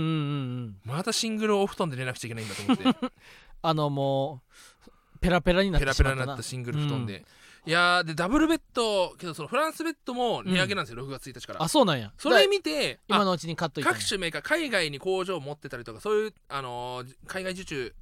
[0.68, 0.80] ん。
[0.86, 3.12] またシングルお布団で寝なくちゃいけないんだと思って。
[3.62, 4.42] あのも
[4.86, 6.16] うペラペラになっペラてしまったな。
[6.16, 7.26] ペラになったシングル布団で、
[7.66, 11.62] いやーでダブルベッドけどそのフランスベッドも値上げなんですよ、6月1日から。
[11.62, 12.12] あそうなんや。
[12.16, 13.98] それだ見てあ今のうちに買っといたんや。
[13.98, 17.94] 各種メーカー海外に工場を持ってたりとかそういう、あのー海外受注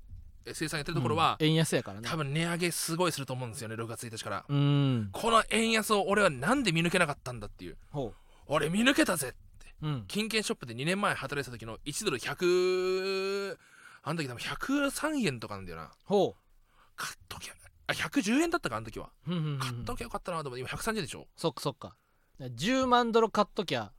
[0.47, 1.47] え生産やってるところは、うん。
[1.47, 2.09] 円安やからね。
[2.09, 5.09] 多分値上げすごいすると思うんですよね6月1日から、うん。
[5.13, 7.77] この円安を俺はなんで見抜けなかったんだっていう。
[7.91, 8.13] ほ
[8.47, 9.35] 俺見抜けたぜ
[9.83, 10.05] ううん。
[10.09, 13.57] 金券ショップで2年前働いてた時の1ドル100
[14.05, 15.91] あの時多分103円とかなんだよな。
[16.05, 16.37] ほ
[16.97, 17.55] 買っときゃ
[17.89, 19.11] あ110円だったかあの時は。
[19.27, 19.59] ううんうんうん。
[19.59, 21.27] 買っときゃよかったなと思って今130円でしょ？
[21.37, 21.97] そっかそっか。
[22.41, 23.91] 10万ドル買っときゃ。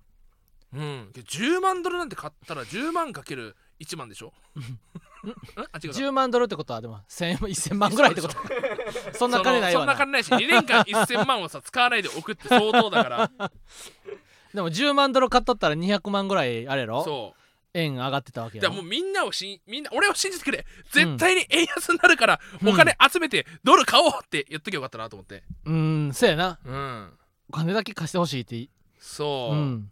[0.73, 1.09] うん。
[1.13, 4.27] 10万ドルなんて買ったら10万かける1万でしょ？
[4.27, 4.31] ん？
[5.73, 8.35] あ違うか10万ドルってことはでも1000 1000万ぐらいってこと？
[9.17, 9.93] そんな金ないわな。
[9.93, 13.31] そんな金ないし2年間1000万をさ使わないで送って相当だから。
[14.53, 17.03] でも10万ドル買っとったら200万ぐらいあれやろ？
[17.03, 17.33] そ
[17.73, 20.65] 円上がってたわけだからもうみんなをしみんな俺を信じてくれ。
[20.91, 22.69] 絶対に円安になるからうん。
[22.69, 25.43] お金集めてドル買おうって言っときゃよかったなと思って。
[25.65, 26.59] うんそうやな。
[26.65, 27.13] うん。
[27.49, 28.67] お金だけ貸してほしいって。
[28.99, 29.55] そう。
[29.55, 29.91] う、ん。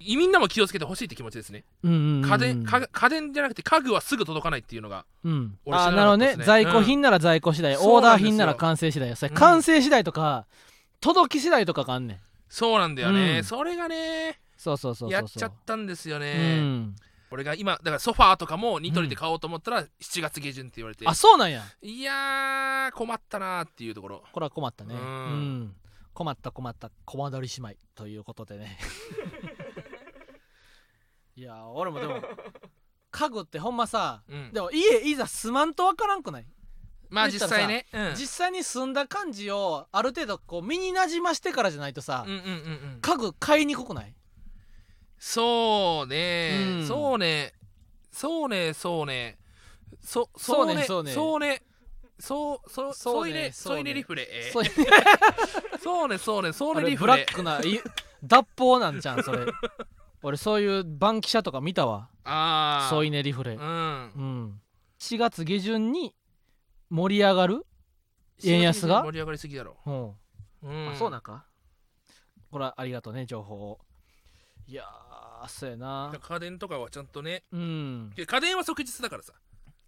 [0.00, 1.64] みんなも気をつけてほしいって気持ちですね。
[1.82, 6.26] うんうんうん家電家家電じゃなくて家具はすぐ届かないっていうのがうん、俺知らあなるほどね。
[6.26, 9.34] なかったですね在庫品なら在庫次第、うんオーダー品なら完成次第それうん。
[9.36, 10.46] 完成次第とか、
[11.00, 12.20] 届き次第とかがあんねん。
[12.48, 13.44] そうなんだよね、うん。
[13.44, 15.20] それがねそうそうそうそうそう。
[15.20, 16.94] やっちゃったんですようね、ん、
[17.30, 21.62] 俺が今だからソファーとかもニトリで買おうと思ったら7月下旬って言われて、あそうなんや。
[21.82, 24.24] いやー困ったなーっていうところ。
[24.32, 24.94] これは困ったね。
[24.94, 25.60] ううん。
[25.64, 25.76] ん、
[26.14, 28.78] 困った困ったコマ撮り姉妹ということでね。
[31.36, 32.20] いや俺もでも
[33.10, 34.52] 家具ってほんまさうん。
[34.52, 36.46] でも家いざ住まんとわからんくない、
[37.10, 42.52] まあ言ったらさ実際ね、うん、実際に住んだ感じをある程度こう身になじましてからじゃないとさ、うんうんうんう
[42.96, 42.98] ん。
[43.00, 44.14] 家具買いにくくない？
[45.18, 46.86] そうね、うん。
[46.86, 47.54] そうね。
[48.12, 49.38] そうねそうね。
[50.00, 51.62] そそうねそうねそうね。
[52.18, 53.76] そうそうそうねそうねそうね。
[53.76, 54.28] そうねリフレ。
[54.30, 54.64] えそう
[55.80, 57.32] そうね そうねそうねあれブラリフレ。
[57.32, 57.80] ックない
[58.24, 59.46] 脱法なんじゃんそれ。
[60.22, 62.08] 俺そういうバンキシャとか見たわ。
[62.24, 63.54] ああ添い寝リフレ。
[63.54, 63.62] うん。
[63.62, 64.60] うん。
[64.98, 66.14] 4月下旬に
[66.90, 67.64] 盛り上がる？
[68.44, 69.02] 円安が？
[69.04, 69.76] 盛り上がりすぎだろ。
[69.86, 70.14] うん、
[70.62, 70.88] うん。
[70.90, 71.46] あそうなんか。
[72.50, 73.78] これはありがとうね情報を。
[74.66, 75.07] いやー
[75.48, 76.12] そうやな。
[76.20, 78.12] 家電とかはちゃんとねうん。
[78.16, 79.34] 家電は即日だからさ。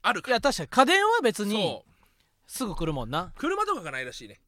[0.03, 0.35] あるいから。
[0.37, 0.69] や確かに。
[0.69, 1.83] 家電は別に
[2.47, 3.33] すぐ来るもんな。
[3.37, 4.41] 車とかがないらしいね。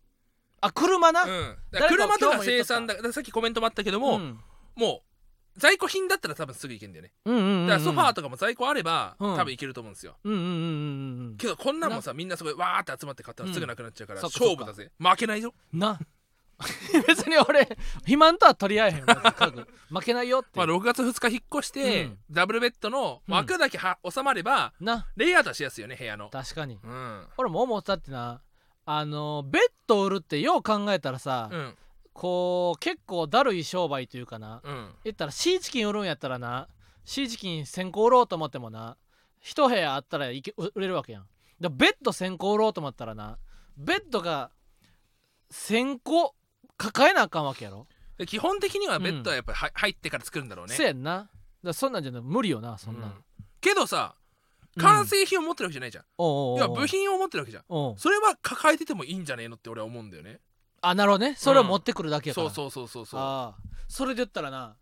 [0.60, 1.56] あ車な、うん。
[1.88, 3.08] 車とか生産だだか。
[3.08, 4.40] らさっきコメントもあったけども、ん。
[4.76, 5.02] も
[5.56, 7.12] 在庫品だったら多分すぐ行けんだよね。
[7.24, 9.36] うんうんうんうんだからソファーとかも在庫あれば、うん。
[9.36, 10.16] 多分行けると思うんですよ。
[10.24, 14.90] うんうんうんうんうんけどこんなんもさみんなすごいわーって集まって買ったらすぐなくなっちゃうから、勝負だぜ。
[14.98, 15.98] 負けないよな
[17.06, 17.64] 別に俺
[18.00, 19.04] 肥満とは取り合えへん。
[19.90, 22.18] 負けないよって、まあ、6月2日引っ越して、うん。
[22.30, 25.06] ダブルベッドの枠だけは、収まればな。
[25.16, 26.30] レイアウトはしやすいよね部屋の。
[26.30, 26.78] 確かに。
[26.82, 27.28] うん。
[27.36, 28.40] 俺も思ったってな。
[28.84, 31.78] あのベッド売るってよう考えたらさ、うん。
[32.12, 34.60] こう結構だるい商売というかな。
[34.64, 34.94] うん。
[35.04, 36.68] 言ったらシーチキン売るんやったらな。
[37.04, 38.96] シーチキン1000個売ろうと思ってもな。
[39.40, 41.26] 一部屋あったらいけ売売れるわけやん。
[41.60, 43.38] でベッド1000個売ろうと思ったらな。
[43.76, 44.50] ベッドが
[45.50, 46.34] 1000個
[46.76, 47.86] 抱えなあかんわけやろ。
[48.18, 50.74] で基本的にはベッドはやっぱりは入ってから作るんだろうね。
[50.74, 51.12] せやんな。
[51.14, 51.30] だか
[51.62, 53.24] らそんなんじゃない無理よなそんなん、うん。
[53.60, 54.14] けどさ
[54.76, 54.82] うん。
[54.82, 56.58] 完成品を持ってるわけじゃないじゃん、おうおうおう。
[56.58, 57.64] いや部品を持ってるわけじゃん。
[57.68, 57.98] おう。
[57.98, 60.40] それは抱えててもいいんじゃねえのって俺は思うんだよね。
[60.80, 61.34] あなるほどね。
[61.36, 63.20] それを持ってくるだけやから、そうそうそうそうそう。
[63.20, 63.62] ああ。
[63.88, 64.76] それで言ったらな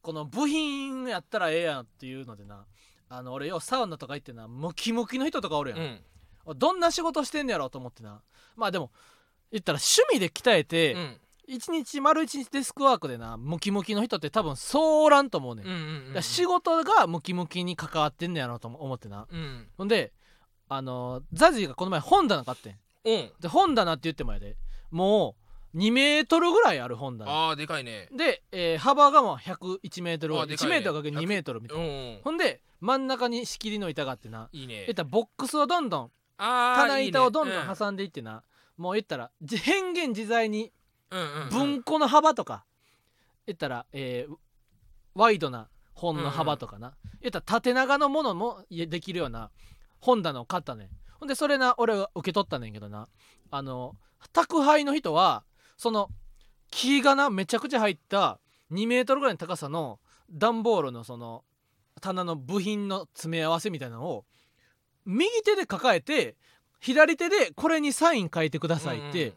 [0.00, 2.64] この部品やったらええやんっていうのでな
[3.08, 5.78] あの俺ようサウナとか行ってなムキムキの人とかおるやん、
[6.46, 6.58] うん。
[6.58, 8.22] どんな仕事してんねやろうと思ってな。
[8.56, 8.90] まあでも
[9.52, 11.16] 言ったら趣味で鍛えて、うん。
[11.46, 19.26] 一日丸一日デスクワークでなムキムキの人って多分そうおらんと思うねん、うんうんうん仕事がムキムキに関わってんねやろうと思ってな。
[19.30, 19.66] うん。
[19.78, 20.12] ほんで
[20.68, 22.76] あのザジーがこの前本棚買ってん。
[23.04, 23.30] うん。
[23.40, 24.56] で本棚って言ってもやで。
[24.90, 25.36] も
[25.74, 27.30] う2メートルぐらいある本棚。
[27.30, 28.08] ああでかいね。
[28.14, 30.70] で、えー幅がもう101メートル1ね。
[30.70, 31.84] メートルかける2メートルみたいな。
[31.84, 34.50] うんうんほんで真ん中に仕切りの板があってな。
[34.52, 34.84] いいね。
[34.86, 38.42] 言ったらボックスをどんどんあー棚板をどんどいいねん挟んでいってな
[38.78, 40.72] もう言ったらじ変幻自在に
[41.50, 42.64] 文庫の幅とか
[43.46, 44.34] 言ったら、えー
[45.14, 49.50] ワイドな本の幅とかな、言ったら縦長のものもいできるような
[49.98, 50.84] 本棚を買ったね。
[50.84, 50.88] ん
[51.18, 53.08] ほんでそれな俺は受け取ったねんけどな。
[53.50, 53.96] あの
[54.32, 55.42] 宅配の人は
[55.76, 56.08] その
[56.70, 58.38] 木がなめちゃくちゃ入った
[58.70, 59.98] 2メートルぐらいの高さの
[60.30, 61.42] 段ボールのその
[62.00, 64.24] 棚の部品の詰め合わせみたいなのを
[65.04, 66.36] 右手で抱えて
[66.80, 69.34] 左手でこれにサイン書いてくださいって、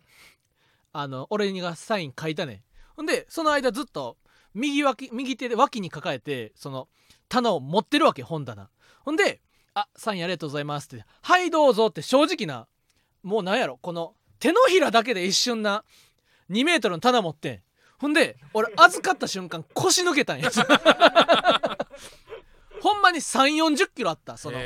[0.94, 2.62] あの俺がサイン書いたねん。
[2.96, 4.18] ほんでその間ずっと
[4.54, 6.88] 右脇右手で脇に抱えてその
[7.30, 8.70] 棚を持ってるわけ本棚。
[9.04, 9.42] ほんで
[9.74, 12.68] 「あサインありがとうございます」って「はいどうぞ」って正直な
[13.24, 15.84] もうなんやろこの手のひらだけで一瞬な
[16.50, 17.62] 2メートルの棚持ってん。
[17.98, 20.50] ほんで俺預かった瞬間腰抜けたんや。
[22.82, 24.58] ほんまに3 4 0キロあったその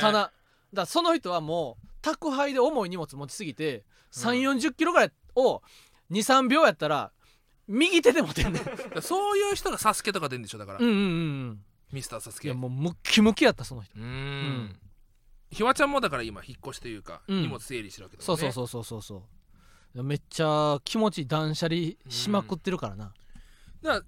[0.00, 0.32] 棚。
[0.74, 5.62] だその人はもう宅配で重い荷物持ちすぎて3 4 0キロぐらいを
[6.12, 7.10] 23秒やったら
[7.66, 8.62] 右手で持てんねん。
[9.02, 10.98] そういう人がサスケとか出るんでしょだから、うんうんう
[11.50, 12.48] んミスターサスケ。
[12.48, 13.94] いやもうムッキムキやったその人。
[13.96, 14.76] うーん。
[15.50, 17.42] ひわちゃんもだから今引っ越しというか、うん。
[17.42, 18.38] 荷物整理してるわけだもね。
[18.38, 19.22] そうんそうそうそうそう
[19.94, 20.02] そう。
[20.04, 23.14] めっちゃ気持ちいい断捨離しまくってるからな、
[23.82, 24.06] だか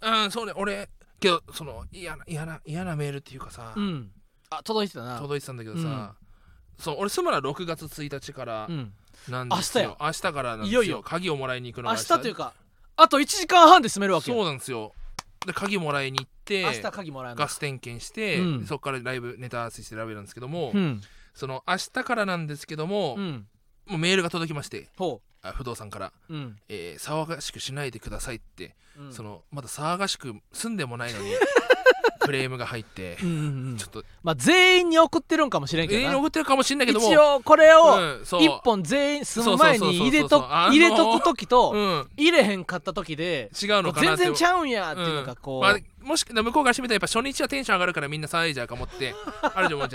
[0.00, 0.52] らうんそうね。
[0.54, 0.88] 俺
[1.18, 4.12] けどその嫌な嫌な嫌なメールっていうかさ、うん。
[4.50, 5.18] あ届いてたな。
[5.18, 6.14] 届いてたんだけどさ、
[6.78, 8.92] そう俺住むのは6月1日からうん。
[9.28, 10.82] なんですよ、明明日からなんですよ。
[10.82, 11.02] いよいよ。
[11.02, 12.20] 鍵をもらいに行くの明が日。
[12.20, 12.54] というか
[12.96, 14.92] あと1時間半で住めるわけそうよなんですよ。
[15.46, 18.66] で鍵もらいに行って明日鍵もらガス点検して、うん。
[18.66, 21.00] そこからライブネタ合わせしてライブなんですけども、うん。
[21.34, 23.46] その明日からなんですけども、うん。
[23.86, 31.30] もうメールが届きましてほあ不動産から、ううん、えー騒がしくしないでくださいって、うん、そのまだ騒がしく住んでもないのに
[32.28, 34.04] クレームが入ってちょっと。
[34.22, 37.06] まあ全員に送ってるんかもしれんけ永遠にどな送ってるかもしれないけども。
[37.06, 44.24] 一応これを一本全員住む前に入れと入れとく時とうん、入れへんかった時で違うのかなって。
[44.24, 49.14] 全然ちゃうんやっていうのがこう、まあ、もし向こうが閉めたらやっぱ初日はテンション上がるからみんな騒いじゃうかもって。
[49.42, 49.82] あるじゃん。
[49.82, 49.90] ゃん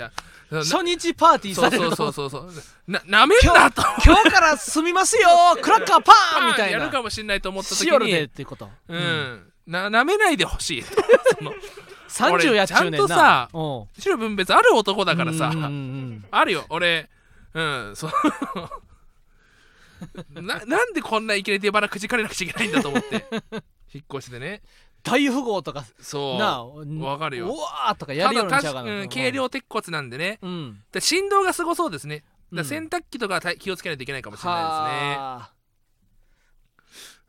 [0.50, 2.90] な初日パーティーされるそうそうそうそう。
[2.90, 3.82] ななめんなと。
[4.04, 5.28] 今日から住みますよ
[5.62, 10.82] クラッカーパーンみたいやるなかもしれないと思った時しよるでっにていうこと、うん、ななめないでほしい。
[10.82, 10.88] と
[11.38, 11.52] その
[12.08, 17.08] 30やっちゃんとさうん白分別ある男だからさ、うんうんうんあるよ俺。
[17.54, 18.12] うんそう。
[20.42, 23.26] ななんでこんないきなり出腹くじかれなくちゃいけないんだと思って。
[23.94, 24.62] 引っ越しでね。
[25.02, 26.38] 大富豪とかそう。
[26.38, 27.46] なあわかるよ。
[27.46, 30.38] うわーとかやたるようにちゃうかなうん軽量鉄骨なんでね。
[30.42, 30.82] うん。
[30.92, 32.24] で振動がすごそうですね。
[32.52, 35.50] だ洗濯機とか気をつけないといけないかもしれないは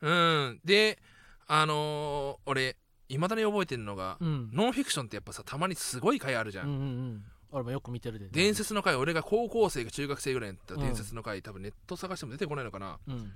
[0.00, 0.10] すね。
[0.10, 0.60] うん。
[0.64, 0.98] で
[1.46, 2.76] あのー俺
[3.08, 4.50] いまだに覚えてるのが、ーうん。
[4.52, 7.24] ノンフィクションってやっぱさたまにすごい回あるじゃん、うんうんうん。
[7.52, 8.28] 俺もよく見てるで。
[8.30, 12.98] 伝説の回俺が高校生か中学生ぐらいだった伝説の回、多分ネット探しても出てこないのかな。
[13.08, 13.32] うん。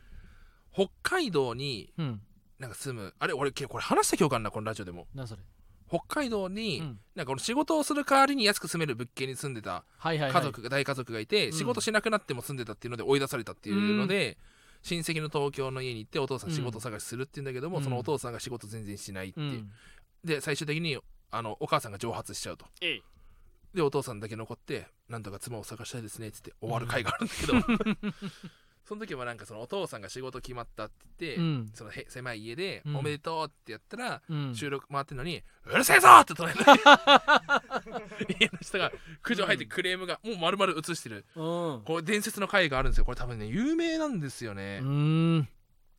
[0.72, 2.20] 北海道にうん。
[2.58, 5.06] なんか住むあれ俺けこれ話した記憶あるなこのラジオでも。
[5.14, 5.40] 何それ？
[5.88, 7.00] 北海道に、うん。
[7.16, 10.32] なんかこの仕事をする代わりに安く住める物件に住んでたはいはいはい。
[10.32, 14.36] 家族が、大家族がいて、うん仕事しなくなっても住んでたっていうので追い出されたっていうので、
[14.82, 16.56] 親戚の東京の家に行ってお父さんうん。
[16.56, 17.84] 仕事探しするって言うんだけども、うん。
[17.84, 19.70] そのお父さんが仕事全然しないっていう、うん。
[20.24, 20.98] で最終的に
[21.30, 22.66] あのお母さんが蒸発しちゃうと。
[23.74, 28.10] でお父さんだけ残ってなんとか妻を探したいですねっつって終わる回があるんだけど、
[28.90, 30.94] その時はなんかそのお父さんが仕事決まったって
[31.26, 31.70] 言って、うん。
[31.74, 32.96] そのへ狭い家で、うん。
[32.96, 34.52] おめでとうってやったら、うん。
[34.52, 36.64] 収録回ってんのに「うるせえぞ!」って隣の
[38.40, 38.90] 家の人が
[39.22, 41.24] 苦情入ってクレームがもう丸々映してる。
[41.36, 41.82] うん。
[41.84, 43.04] これ伝説の回があるんですよ。
[43.04, 45.48] これ多分ね有名なんですよね、うん。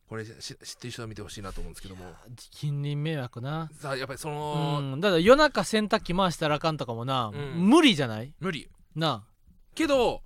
[0.06, 2.14] これし知ってる人は見てほしいなと思うんですけども。
[2.50, 3.70] 近隣迷惑な。
[3.72, 5.00] さあやっぱりそうの、ん。
[5.00, 7.54] だから夜中洗濯機回したらあかんとかもな、うん。
[7.70, 8.34] 無理じゃない？
[8.38, 8.68] 無理。
[8.94, 9.24] な
[9.74, 10.22] けど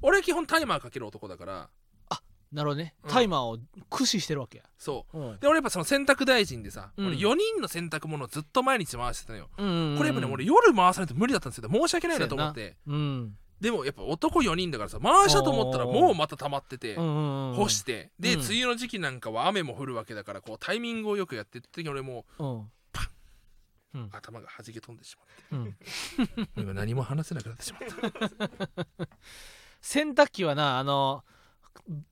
[0.00, 1.68] 俺基本タイマーかける男だからあ
[2.52, 2.94] なるほどね。
[3.04, 3.10] うん。
[3.10, 3.58] タイマーを
[3.90, 5.18] 駆使してるわけや、そう。
[5.18, 7.06] うんで俺やっぱその洗濯大臣でさ、うん。
[7.08, 12.76] 俺4人の洗濯物をずっと毎日回してたのよ、うんうんうんこれやっぱね俺夜回さないと無理だったんですよ申し訳ないなと思って。
[12.86, 13.36] うん。
[13.60, 18.12] でもやっぱ男4人だからさ回したと思ったらもうまた溜まってて、うんうんうん干して。
[18.18, 18.40] で、うん。
[18.40, 22.60] 梅雨の時期なんかは雨も降るわけだからこうタイミングをよくやってって時に俺もうん。
[22.60, 22.70] う
[23.94, 24.08] うん。
[24.12, 25.16] 頭が弾け飛んでし
[25.52, 25.72] うんまっ
[26.44, 26.50] て。
[26.60, 29.08] 今何も話せなくなってしまった。
[29.80, 31.24] 洗濯機はなあの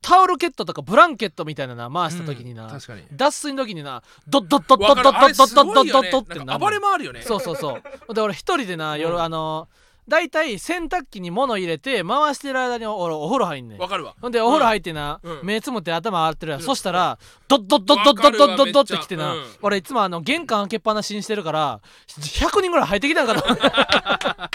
[0.01, 3.03] タオルケットとかブランケットみたいなな回した時にな、うん確かに。
[3.11, 4.01] 脱水の時にな。
[4.27, 9.67] ドッドッドッドッドッドッドッドッドッドッってなる暴れ回るよねそうそうそうで俺一人でな夜、うんあの
[10.09, 24.49] 大体洗濯機に物入れて回してる間に俺お風呂入んねんわかるわほんでお風呂入ってな、うん目つむって頭洗ってるやん、うんそしたらドッドッドッドッドッドッドッドッってきてな、うん俺いつもあの玄関開けっぱなしにしてるから100人ぐらい入ってきたんかな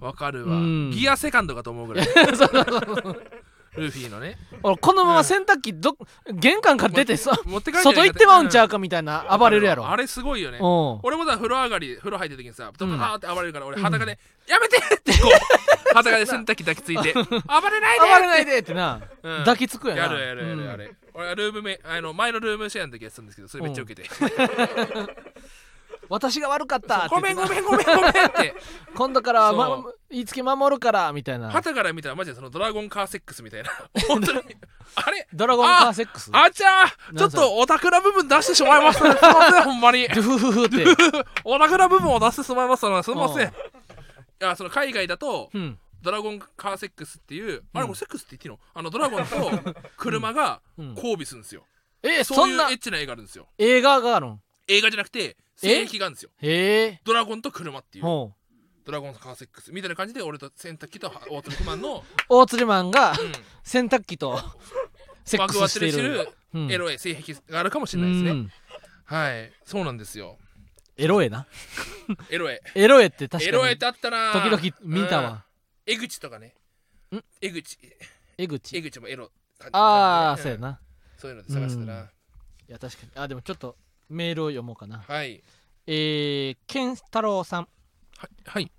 [0.00, 3.22] わかるわ、うんギアセカンドかと思うぐらいそうそうそう
[3.76, 4.36] ルフィのね。
[4.62, 5.96] 俺このまま洗濯機ど
[6.32, 9.88] 玄関から出てさ持って帰って外行ってまうんちゃうかかみたいな暴れるやろ。
[9.88, 10.58] あれすごいよね。
[10.58, 11.00] うん。
[11.02, 12.98] 俺もだ風呂上がり風呂入ってる時にさドうん。
[12.98, 15.30] カーって暴れるから俺裸で「やめて!」ってこう
[15.94, 17.20] 裸で洗濯機抱きついて「暴
[17.70, 19.38] れないで!」暴れないでってな、うん。
[19.38, 20.02] 抱きつくやな。
[20.02, 20.70] やるやるやるうん。
[20.70, 20.94] あれ。
[21.14, 24.08] 俺はルームメあの前のルームシェアの時やってたんですけどそれめっちゃ受けて
[26.08, 28.54] 私が悪かったごめんごめんごめんごめんって。
[28.94, 31.50] 今度から、まそ、言いつけ守るからみたいな。
[31.50, 33.70] 旗から見たらマジでそのドラゴンカーセックスみたいな。
[34.08, 34.40] 本当に。
[34.96, 35.26] あれ？
[35.32, 36.30] ドラゴンカーセックス？
[36.32, 37.18] あちゃー。
[37.18, 40.06] ちょっとオタクな部分出してしまいましたねすいませんほんまに。
[41.44, 43.46] オタクな部分を出してしまいましたねすいません。
[43.46, 43.52] うん
[44.40, 45.78] いやその海外だとうん。
[46.02, 48.58] ドラゴンカーセックスっていう、あれうんこれセックスって言っていいの？
[48.74, 50.94] あのドラゴンと車がうん。
[50.94, 51.64] 交尾するんですよ、
[52.02, 53.46] えそんいうエッチな映画あるんですよ。
[53.56, 54.40] 映画があるん？
[54.68, 56.30] 映画じゃなくて性癖があるんですよ。
[56.40, 57.00] へえ。
[57.04, 58.04] ドラゴンと車っていう。
[58.04, 58.44] ほう。
[58.84, 63.14] ドラゴンカーセックスみたいな感じで俺と洗濯機と大鶴ひまんの、 大釣りマンがう
[63.62, 64.38] 洗濯機と
[65.24, 66.68] セん、ックスしているうん。
[66.68, 68.50] るエロい性癖があるかもしれないですね、うん。
[69.04, 69.52] はい。
[69.64, 70.38] そうなんですよ。
[70.96, 71.46] エロエな。
[72.28, 72.62] エロエ。
[72.76, 73.48] エロエって確かに。
[73.48, 75.24] エロエってあったな時々見たうん。
[75.24, 75.44] わ
[75.86, 76.54] 江口とかね。
[77.10, 77.18] ん？
[77.40, 77.78] 江口。
[78.36, 78.76] 江口？
[78.76, 79.30] 江口もエロ
[79.72, 80.40] ああ感じ。
[80.40, 80.80] んそうやな。
[81.16, 82.06] そういうので探してたな、うん。
[82.06, 82.10] い
[82.68, 83.12] や確かに。
[83.14, 83.76] あでもちょっと
[84.08, 84.98] メールを読もうかな。
[84.98, 85.42] はい。
[85.86, 87.68] えー、ケン太郎さん。
[88.16, 88.70] ははい。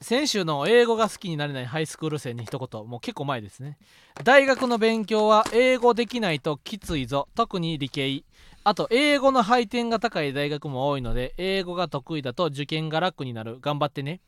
[0.00, 2.88] 先週の英語が好きになれないハイスクール生に一言。
[2.88, 3.78] もう結構前ですね。
[4.24, 7.28] 大学の勉強は英語できないときついぞ。
[7.34, 8.24] 特に理系。
[8.64, 13.58] あと英語の配点が高い大学も多いので英語が得意だと受験が楽になる。
[13.60, 14.20] 頑張ってね。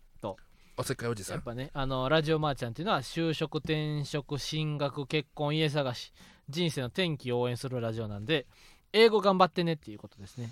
[0.75, 1.37] おせっかいおじさん。
[1.37, 6.13] やっぱねあのラジオマーちゃんっていうのは就職転職進学結婚家探し。
[6.49, 8.47] 人生の転機を応援するラジオなんで
[8.93, 10.51] 英語頑張ってねっていうことですね。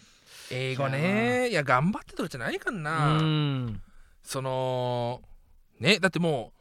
[0.51, 1.49] 英語ね。
[1.51, 3.81] いや頑張ってとかじゃないかんうな、ん。
[4.23, 5.21] その
[5.79, 6.61] ねだってもう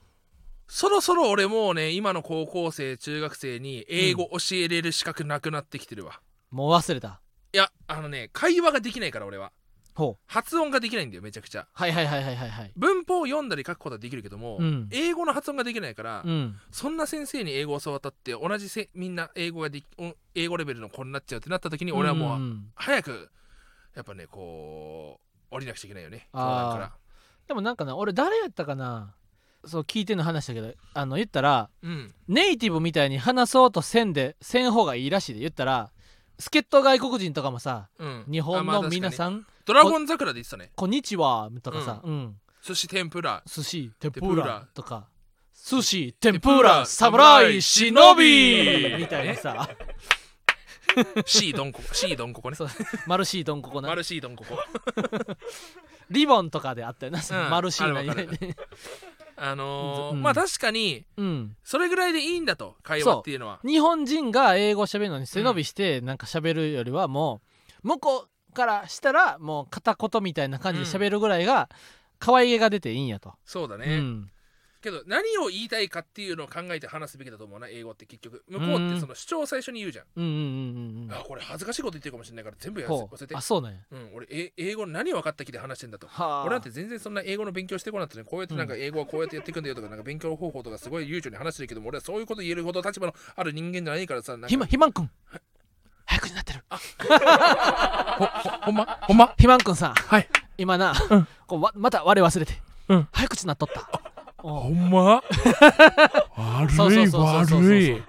[0.67, 6.19] そろそろ俺もうね今の高校生中学生に英語教えれる資格なくなってきてるわ、
[6.51, 7.21] もう忘れた。
[7.53, 9.51] いやあのね会話ができないから俺は
[10.25, 11.67] 発音ができないんだよめちゃくちゃ。
[11.73, 12.71] はいはいはいはいはいはい。
[12.75, 14.87] 文法を読んだり書くことはできるけども、うん。
[14.91, 16.55] 英語の発音ができないから、うん。
[16.71, 23.29] そんな先生に英語を教わったって同じせみんな英語ができお英語レベルの子になっちゃうってなった時に俺はもう、ん早く
[23.95, 25.19] やっぱねこ
[25.51, 26.27] う降りなくちゃいけないよね。
[26.31, 26.91] から。
[27.47, 29.13] でもなんかな俺誰やったかな？
[29.65, 32.13] そう聞いてんの話だけどあの言ったらうん。
[32.27, 35.41] ネイティブみたいに話そうとせんでせん方がいいらしいで。
[35.41, 35.91] 言ったら
[36.37, 38.25] 助っ人外国人とかもさうん。
[38.31, 42.35] 日本の皆んさんドラゴン桜で言ってたね「こんにちは」とかさ、うん。
[42.63, 43.43] 寿司天ぷら。
[43.45, 44.43] 寿司天ぷら。
[44.43, 45.07] らとか。
[45.53, 48.97] 寿司天ぷら侍忍侍び。
[48.97, 49.69] みたいなさ。
[51.23, 52.55] C どんここ C どんここね。
[52.55, 52.69] そう。
[53.05, 54.57] マルシードンここなマル C どんここ
[56.09, 57.49] リボンとかであったよな、うん。
[57.51, 58.55] マルシー何あるわか々
[59.37, 60.23] あのーうん。
[60.23, 61.55] まあ確かにうん。
[61.63, 63.59] それぐらいでいいんだと会話っていうのは。
[63.63, 67.43] 日本人が英語喋るのに背伸びしてなんか喋るよりはも
[67.83, 71.69] う向こうからしたらもう片言みたいな感じで喋るぐらいが
[72.19, 74.31] 可愛げが出ていいんやと、そうだね、うん。
[74.81, 78.43] けど何を言いたいかっていうのを考えて話すべきだと思うな英語って結局。
[78.47, 80.37] 向こうってその主張を最初に言うじゃん、うんうんうん
[81.03, 83.33] うんあこれ恥ずかしいこと言ってるかもしれないから全部やらせほ忘れて。
[83.33, 83.79] うあそうなんや。
[83.91, 86.07] うん、俺え英語何分かった気で話してんだと。
[86.07, 86.43] はあ。
[86.43, 94.47] 俺なんて全然そんな英語の勉強してこなくてねこうやってなんか英語はこうやってやっていくんだよとかなんか勉強方法とかすごい悠長に話してるけども俺はそういうこと言えるほど立場のある人間じゃないからさなんか。
[94.47, 95.11] ひまひまんくん
[96.09, 96.63] 早口になってる。
[96.69, 98.99] ほほほんま？
[99.03, 99.35] ほんま？
[99.37, 99.93] ひまんくんさん。
[99.93, 100.27] はい。
[100.57, 101.27] 今な、うん。
[101.45, 102.53] こうわまた我忘れて、
[102.87, 103.07] うん。
[103.11, 103.87] 早口になっとった。
[104.41, 105.21] おほんま？
[106.35, 107.61] 悪そうそうそうそうそうそう。
[107.61, 108.03] 悪い。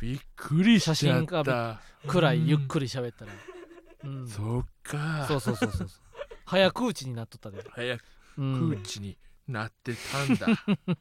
[0.00, 3.32] びっくりしちゃ写真がったくらいゆっくり喋ったら、
[4.04, 5.24] うん、そそっか。
[5.24, 5.88] うそうそうそうそう。
[6.46, 8.04] 早口になっとったで、早く
[8.38, 10.46] うん空地になってたんだ、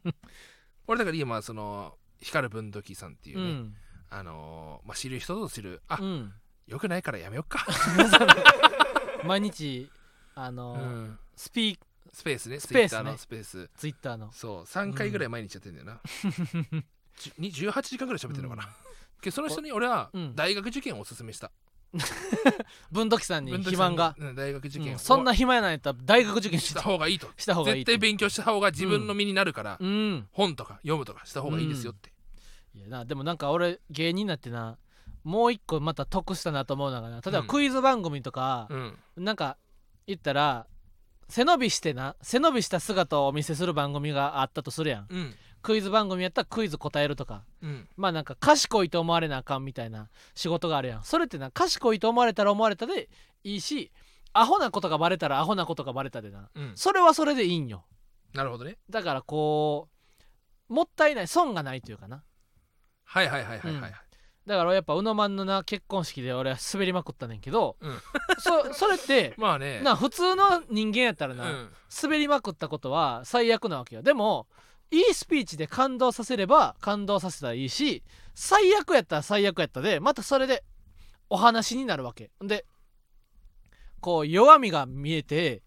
[0.88, 3.76] 俺だから今その光る文土器さんっていうね、うん
[4.10, 5.82] あのーまあ、知る人ぞ知る。
[5.88, 6.34] あ、うん、
[6.68, 7.66] よくないからやめよっか、
[9.26, 9.89] 毎日
[10.36, 11.80] あうの、ん、スピー
[12.12, 12.60] スペースね。
[12.60, 13.70] スペースのスペース。
[13.76, 14.32] ツイッターの。
[14.32, 14.64] そう。
[14.64, 15.99] 3回ぐらい毎日やってんだよな、
[17.18, 18.70] じゅに18時間ぐらい喋ってるのかな、
[19.22, 20.36] けどその人に俺はうん。
[20.36, 21.51] 大学受験をおすすめした、
[22.91, 24.91] 文土器さんに肥満が、大学受験を。
[24.93, 24.99] うん。
[24.99, 27.30] そんな暇やないやったら大学受験しした方がいいと。
[27.38, 30.28] した方がいい絶対勉強した方が自分の身になるから、うん。
[30.32, 32.12] 本とか読むとかした方がいいですよって、
[32.76, 34.78] いやなでもなんか俺芸人になってな
[35.24, 37.47] もう一個また得したなと思うのがな例えばうん。
[37.47, 38.97] クイズ番組とか、うん。
[39.17, 39.57] なんか
[40.07, 40.67] 言ったら
[41.28, 45.07] 背伸びしてな背伸びした姿をお見せする番組があったとするやん。
[45.09, 45.36] うん。
[45.61, 47.43] クイズ番組やったらクイズ答えるとか。
[47.61, 47.88] うん。
[47.97, 51.03] まあなんか賢いと思われなあかんみたいな仕事があるやん。
[51.03, 53.09] それってな賢いと思われたら思われたで
[53.43, 53.91] いいし
[54.34, 56.49] アホなことがバレたらアホなことがバレたでな。
[56.55, 56.72] うん。
[56.76, 57.86] それはそれでいいんよ。
[58.34, 58.78] なるほどね。
[58.89, 59.89] だからこ
[60.70, 62.24] うもったいない損がないというかな
[63.10, 63.82] はいはいはいはいはい、うん。
[64.45, 67.97] だからやっぱ宇野マンのな結婚式で俺は滑りまくったねんけど、うん。
[68.39, 69.82] そそれって まあね。
[69.82, 71.70] な普通の人間やったらな、うん。
[72.03, 74.03] 滑りまくったことは最悪なわけよ。
[74.03, 74.47] でも
[74.91, 78.03] いいスピーチで感動させれば感動させたらいいし
[78.36, 80.64] 最悪やったら最悪やったでまたそれで
[81.30, 82.30] お話になるわけ。
[82.41, 82.66] で
[84.01, 85.64] こう弱みが見えて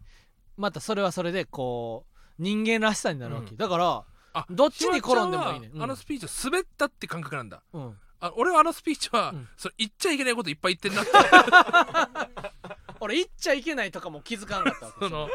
[0.56, 3.56] またそれはそれでこう人間らしさになるわけ、うん。
[3.56, 4.04] だからあ
[4.50, 5.70] どっちに転んでもいいね。
[5.74, 5.78] ん。
[5.78, 7.62] はあのスピーチを滑ったって感覚なんだ。
[7.72, 7.96] うん。
[8.20, 9.48] あ俺はあのスピーチは、うん。
[9.56, 11.10] それ言っちゃいけないこといっぱい言ってんなって。
[13.00, 15.28] 俺言っちゃいけないとかも気づかんかったわけその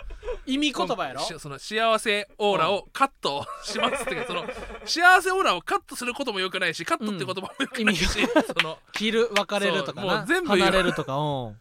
[0.45, 1.19] 意味言葉やろ？
[1.19, 4.45] しその幸せオーラをカットしますってその
[4.85, 8.27] 幸せオーラをカットすることもよくないしカットって言葉もよくないし、うん。
[8.43, 11.59] その切る別れるとかもなう全部離れるとかうん。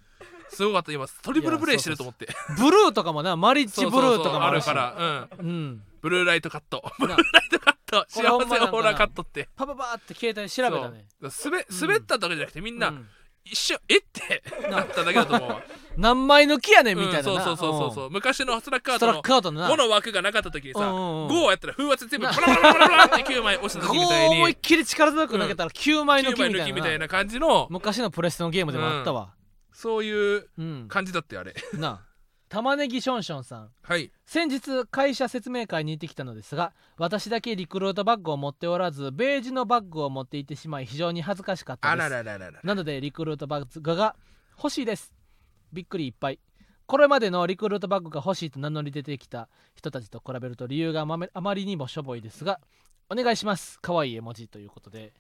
[0.48, 0.92] すごかった。
[0.92, 2.28] 今トリプルプレイしてると思って。
[2.56, 6.84] ブルーとかもなマリッジブルーとかもあるから、うん、うんブルーライトカット。
[7.00, 8.06] ブルなーライトカット。
[8.08, 9.48] 幸せオーラカットって。
[9.56, 11.08] パパパーって携帯調べたね。
[11.28, 11.52] そう。
[11.52, 13.08] 滑滑っただけじゃなくてみんな、うん。
[13.44, 14.40] 一瞬えって
[14.70, 14.82] な。
[14.82, 15.48] っただけだと思う。
[15.50, 15.62] わ
[15.98, 17.32] 何枚抜きやねんみたいなな。
[17.32, 18.10] うんそうそうそうそうそう。
[18.10, 19.68] 昔のストラックアートのクアウトのな。
[19.68, 21.28] 5の枠がなかった時にさうんうんうん。
[21.28, 24.36] 5をやったら風圧全部バラバラバラバラって9枚押した時みたいに。
[24.36, 26.64] 思いっきり力強く投げたら9枚抜9き枚みたいなな。
[26.64, 29.34] 抜きみたいな感じの昔のプレステのゲームでもあったわ。
[29.72, 30.86] そういううん。
[30.88, 31.54] 感じだってあれ。
[31.74, 31.88] な。
[31.88, 32.05] あ
[32.48, 33.70] 玉ねぎションションさん。
[33.82, 34.10] はい。
[34.24, 42.10] 先日会社説明会に行ってきたのですが私だけリクルートバッグを持っておらずベージュのバッグを持っていてしまい非常に恥ずかしかったあです。
[42.10, 42.60] ららららら。
[42.62, 44.16] なのでリクルートバッグが
[44.56, 45.12] 欲しいです。
[45.72, 46.38] びっくりいっぱい。
[46.86, 52.60] これまでのリクルートバッグが欲しいと名乗り出てきた人たちと比べると理由があまめあまりにもしょぼいですが
[53.10, 53.78] お願いします。
[53.82, 55.12] 可愛い絵文字ということで、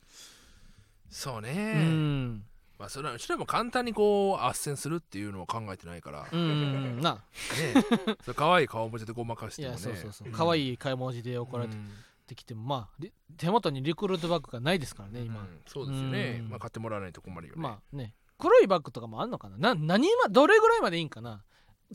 [1.10, 1.84] うそうね。
[1.84, 2.44] ん
[2.78, 6.26] まあそれはうちらも簡単にこう斡旋するっていうのを考えてないから。
[6.30, 7.22] うねんな
[8.22, 9.72] それ可愛い顔文字でごまかしいてもね。
[9.74, 10.32] やそうそうそう。
[10.32, 11.90] 可愛いい絵文字で送られうん
[12.26, 16.40] てきてもまあリ手元にリクルートバッグがないですからね今、うんそうですよね。
[16.42, 16.50] うん。
[16.50, 17.62] まあ買ってもらわないと困るよね。
[17.62, 18.14] まあね。
[18.38, 19.56] 黒いバッグとかもあんのかな？
[19.56, 21.42] な何まどれぐらいまでいいんかな？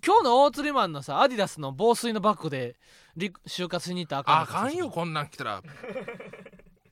[0.06, 2.78] 今日の大釣りマンのさアディダスの防水のバッグで
[3.18, 4.54] リ就活しに行ったらあかんあのか。
[4.54, 5.62] かんよこんなん来たら。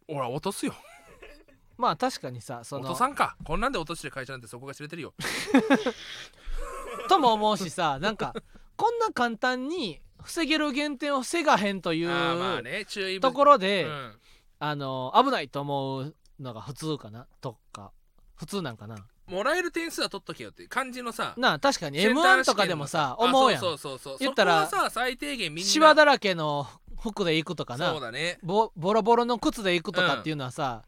[0.08, 0.74] ほら落とすよ
[1.80, 3.38] まあ確かにさその落とさんか。
[3.46, 5.14] こんなんで落としてる会社なんてそこが知れてるよ。
[7.08, 8.36] とも思うしさなんか
[8.76, 14.20] こんな簡単に防げる減点を防がへんというあーまあね注意ところで、うん。
[14.60, 17.94] あの危ないと思うのが普通かなとか。
[18.36, 18.98] 普通なんかな。
[19.28, 23.60] もらえる点数は取っとけよって感じのさなあ確かにセンター M1 とかでもさ思うやん。
[23.60, 24.18] あそうそうそうそう。
[24.20, 25.70] 言ったらそこはさ最低限みんな。
[25.70, 26.68] シワだらけの
[27.00, 27.92] 服で行くとかな。
[27.94, 28.40] そうだね。
[28.44, 30.84] ボボロボロの靴で行くとかっていうのはさ、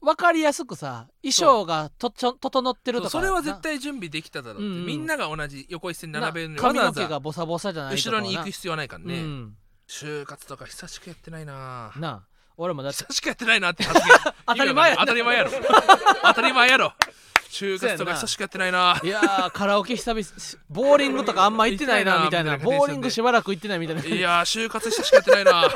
[0.00, 4.86] 分かりやすくさ衣装がとちょ整ってるとかそれは絶な対準備できただろうって、うんうん。
[4.86, 8.20] みんなが同じ横一線に並べるのにな髪の毛がボサボサじゃないとかはな。
[8.20, 9.56] 後ろに行く必要はないからね、うん、
[9.88, 11.92] 就活とか久しくやってないな。
[11.96, 12.22] なあ
[12.58, 14.16] 俺もだって久しくやってないなって発言。
[14.46, 15.50] 当たり前や当たり前やろ。
[16.22, 16.92] 当たり前やろ。
[17.50, 19.00] 就活とか久しくやってないな。
[19.02, 22.54] いやーカラオケ久々しボーリングとかあんま行ってないなみたいな。
[22.54, 24.04] いなボーリングしばらく行ってないみたいな。
[24.04, 25.70] いやー就活久しくやってないな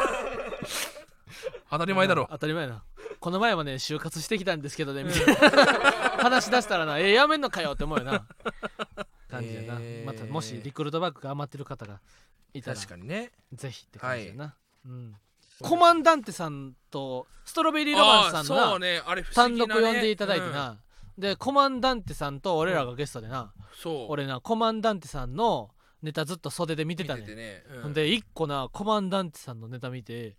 [1.70, 2.26] 当たり前だろ。
[2.30, 2.82] 当たり前だ。
[3.20, 5.34] この前もね就活してきたんですけどねみたいな。
[6.18, 8.26] 話し出したらなえー、やめんのかよって思うよな。
[9.30, 10.06] 感じやな、えー。
[10.06, 12.00] またもしリクルートバッグが余ってる方が
[12.54, 13.30] いたら確かにね。
[13.52, 14.54] ぜひって感じやな、
[14.84, 15.14] うん、
[15.60, 19.02] コマンダンテさんとストロベリーロマンスさんのね。
[19.34, 20.52] 単独呼んでいただいてうん。
[20.52, 20.76] な、
[21.16, 24.06] でコマンダンテさんと俺らがゲストでな、そう。
[24.08, 25.70] 俺なコマンダンテさんの
[26.02, 27.22] ネタずっと袖で見てたね。
[27.34, 30.36] ね、うんで一個なコマンダンテさんのネタ見て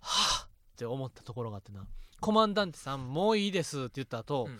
[0.00, 0.49] はぁ
[0.80, 1.86] って思ったところがあってな。
[2.20, 4.58] コマンダンテさんもういいですって言った後、うん。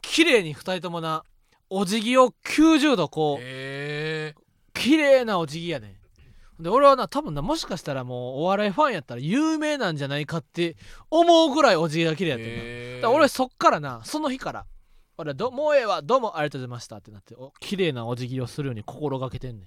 [0.00, 1.24] 綺麗に二人ともな
[1.68, 3.38] お辞儀を90度こう
[4.72, 5.96] 綺麗なお辞儀やね
[6.58, 10.76] で俺はな多分なもしかしたらもうお笑いファンやったら有名なんじゃないかって
[11.10, 13.10] 思うぐらいお辞儀が綺麗やってんな。
[13.10, 14.66] 俺そっからなその日から
[15.18, 19.66] 俺どもうええわどうもありがとうございましたってなってお綺麗なお辞儀をするように心がけてんね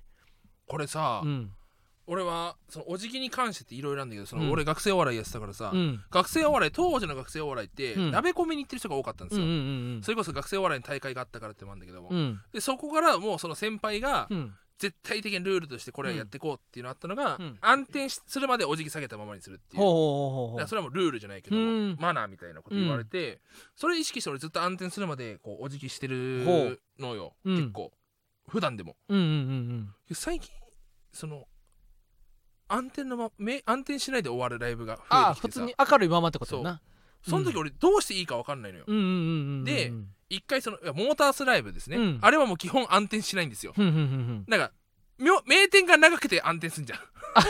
[0.66, 1.52] これさ、んうん
[2.12, 4.51] 俺はそのお辞儀に関してっていろいろなんだけどその、うん。
[4.51, 6.03] 俺学生お笑いやってたからさ、うん。
[6.12, 8.12] 学生お笑い当時の学生お笑いって、うん。
[8.12, 12.41] 鍋込みに行ってる人が多かったんですよ、うんうんうんそれこそ学生お笑いの大会があったからってのもあるんだけども、うん。
[12.51, 14.53] でそこからもうその先輩がうん。
[14.78, 17.57] 絶対的なルールとしてこれはやっていこうっていうのあったのが、うん。
[17.62, 19.82] 安定しするまでお辞儀下げたままにするっていう。
[19.82, 20.47] ほうほうほうほう。
[20.47, 21.97] ほうだからそれはもうルールじゃないけども、うん。
[21.99, 23.39] マナーみたいなこと言われて、
[23.76, 27.55] それ意識して俺ずっと安定するまでこうお辞儀してほるのよ、うん。
[27.57, 27.91] 結構。
[28.47, 28.97] 普段でも。
[29.07, 30.51] うんうんうん最近
[31.14, 31.45] その
[32.72, 35.59] 安定のまめ安定しないで終わるライブが増ああえてきてさ。
[35.61, 36.82] 普通に明るいままってことやな。
[37.28, 39.22] その時俺どうしていいか分かんないのよ、うんうんうんうんう
[39.61, 39.93] んで
[40.30, 42.19] 一回そのいやモータースライブですね、うん。
[42.22, 43.74] あれはもう基本安定しないんですよ。
[43.76, 44.72] ふんふんふんふんなんか
[45.45, 46.99] 名店が長くて安定すんじゃん。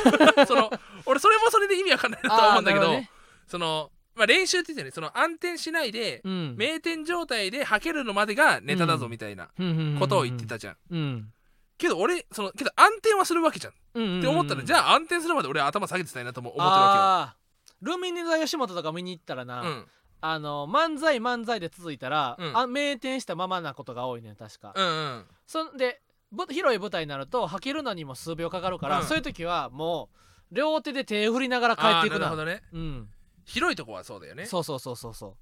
[0.48, 0.72] その
[1.06, 3.12] 俺それもそれで意味わかんないなとは思うんだけどね。
[3.48, 4.92] その、まあ、練習って言ってね。
[4.92, 6.56] その安定しないで、うん。
[6.58, 9.12] 名店状態で吐けるのまでがネタだぞうん。
[9.12, 9.52] みたいな
[10.00, 11.34] ことを言ってたじゃん、うん
[11.82, 17.86] けど俺そのけど安定はするわけじゃん、って思ったらじゃあ安定するまで俺は頭下げてたいなとも思ってるわあー。
[17.86, 19.88] ルミネ座吉本とか見に行ったらな、けよ、うん、
[20.22, 22.58] あの漫才漫才で続いたら、うん。
[22.58, 25.26] あ名店したままなことが多いね確か、うんうん。
[25.48, 26.02] そんで
[26.32, 29.06] ぶ広い舞台になると履けるのにも数秒かかるから、うん。
[29.06, 30.10] そういう時はも
[30.52, 32.28] う両手で手振りながら帰っていくな。
[32.28, 32.62] あーなるほどね。
[32.72, 33.10] うん。
[33.46, 34.46] 広いとこはそうだよね。
[34.46, 35.36] そうそうそうそうそ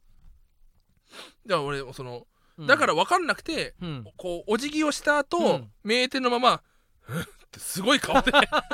[1.46, 2.26] だから俺その、
[2.68, 4.08] だから分かんなくてうん。
[4.18, 5.72] こうお辞儀をした後、うん。
[5.84, 6.62] 名店のまま
[7.08, 8.32] 「うんってすごい顔で。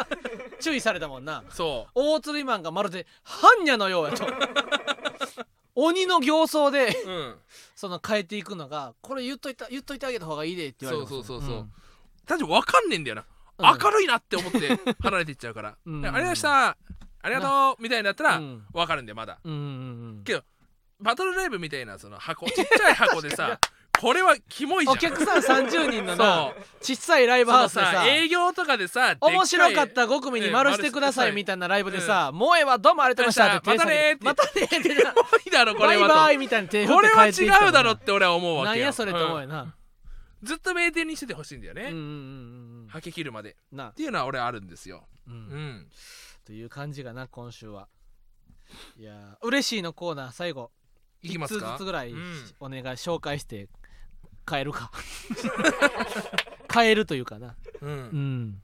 [0.60, 1.44] 注意されたもんな。
[1.50, 4.26] そ大釣りマンがまるで般若のようやと。
[5.76, 7.36] 鬼の形相でう、うん、
[7.76, 11.58] その変えていくのがこれ言っといた言っといてあげた方がいいでって言われてそうそうそうそう。
[11.60, 11.72] うん。
[12.26, 13.26] 確かに分かんねえんだよな、
[13.72, 13.80] うん。
[13.82, 16.06] 明るいなって思って離れていっちゃうから「うん。
[16.06, 16.78] ありがとうございました。
[17.22, 18.66] ありがとう」みたいになったらうん。
[18.74, 19.40] 分かるんだよまだ。
[19.44, 19.62] うんうんう
[20.22, 20.44] んけど
[21.00, 23.60] バトルライブみたいなその箱ちっちゃい箱でさ
[24.00, 24.98] これはキモいじゃん。
[24.98, 26.64] お客さん30人のなそう。
[26.82, 38.86] ちっさいライブハウスでさ営業とかでさ面白かっいた5組に丸してくださいええみたいなライブでさ「もうええわどうもありがとうございました」またねまたねーってなキモいだろこバイれはとバイみたいな手振ってこれは違うだろって俺は思うわけよな。
[38.86, 39.43] んやそれって思ううん。
[39.43, 39.76] よな
[40.43, 42.04] ずっと名店にしててほしいんだよね、うんうんうんう
[42.86, 42.88] ん。
[42.89, 43.52] はけ切るまで。
[43.52, 45.08] っなていうのは俺あるんですよ。
[45.28, 45.38] ううん。
[45.38, 45.88] ん
[46.46, 47.88] という感じがな今週は。
[48.98, 50.72] いやー嬉しいのコーナー最後
[51.24, 51.70] 1いきますか？
[51.70, 52.54] つずつぐらいうん。
[52.60, 53.68] お願い紹介して
[54.50, 54.91] 変えるか。
[56.74, 57.56] 変えるというかな。
[57.82, 57.89] うん。
[57.89, 58.62] うん。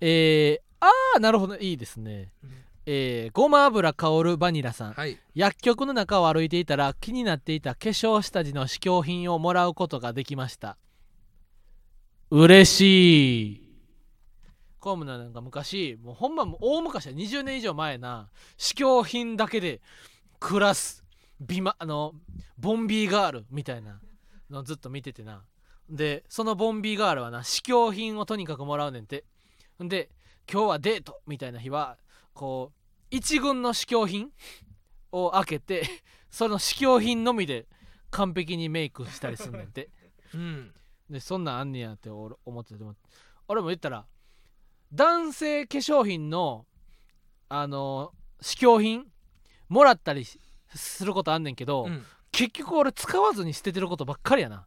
[0.00, 1.56] えー、ああなるほど。
[1.56, 2.32] いいですね。
[2.42, 2.64] うん。
[2.86, 4.92] えー、ごま油香るバニラさん。
[4.92, 5.18] はい。
[5.34, 10.76] 薬局の中を歩いていたら気になっていた化粧下地の試供品をもらうことができました。
[12.30, 13.64] 嬉しい。
[14.80, 18.28] コムナなんか昔もうほんまもう大昔は20年以上前な
[18.58, 19.80] 試供品だけで
[20.38, 21.02] 暮らす
[21.40, 22.12] ビマあの
[22.58, 23.98] ボンビーガールみたいな
[24.54, 25.44] のずっと見ててな。
[25.90, 29.24] でそのボンビーガールはな試供品をとにかくもらうねんて。
[29.82, 30.08] んで
[30.50, 31.98] 今日はデートみたいな日は
[32.32, 34.30] こう一軍の試供品
[35.12, 35.82] を開けて
[36.30, 37.66] その試供品のみで
[38.10, 39.90] 完璧にメイクしたりすんねんて。
[40.32, 40.74] うん。
[41.10, 42.84] でそんなんあんねやって俺思ってて。
[43.48, 44.06] 俺も言ったら
[44.92, 46.66] 男性化粧品の
[47.48, 49.10] あの試供品
[49.68, 50.40] もらったりし
[50.74, 54.66] することあんねんけど、うん結局俺使わずに捨ててることばっかりやな。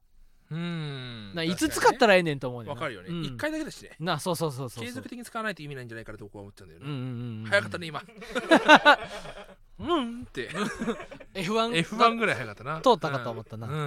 [0.49, 1.35] うん。
[1.35, 2.73] ないつ使ったらええねんと思うねんな。
[2.73, 3.09] わかるよね。
[3.09, 3.23] うん。
[3.25, 3.91] 一回だけだしね。
[3.99, 6.85] なそうそうそうそう継続的に使わないと意味ないんじゃないかなと僕は思っちゃうんだよね。
[6.87, 6.93] うん。
[6.93, 8.01] うんうんうん早かったね今。
[9.79, 10.49] うんって。
[11.33, 12.81] F1 F1 ぐらい早かったな。
[12.81, 13.67] 通ったかと思ったな。
[13.67, 13.73] うん。
[13.73, 13.77] う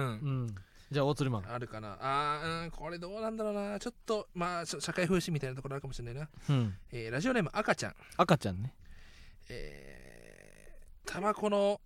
[0.45, 0.55] ん。
[0.91, 1.51] じゃあ大釣りマン。
[1.51, 1.97] あるかな。
[1.99, 3.79] あーうんこれどうなんだろうな。
[3.79, 6.77] ちょっとまあし社会風刺みたいなところあるかもしれないな、うん。
[6.91, 7.95] えーラジオネーム赤ちゃん。
[8.17, 8.75] 赤ちゃんね。
[9.49, 11.81] えータバコの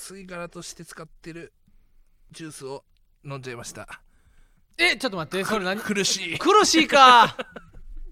[0.00, 1.52] 吸い殻として使ってる
[2.32, 2.84] ジュースを
[3.24, 3.86] 飲んじゃいました。
[4.78, 5.78] えちょっと待ってそれ何？
[5.80, 6.38] 苦しい。
[6.38, 7.36] 苦しいか。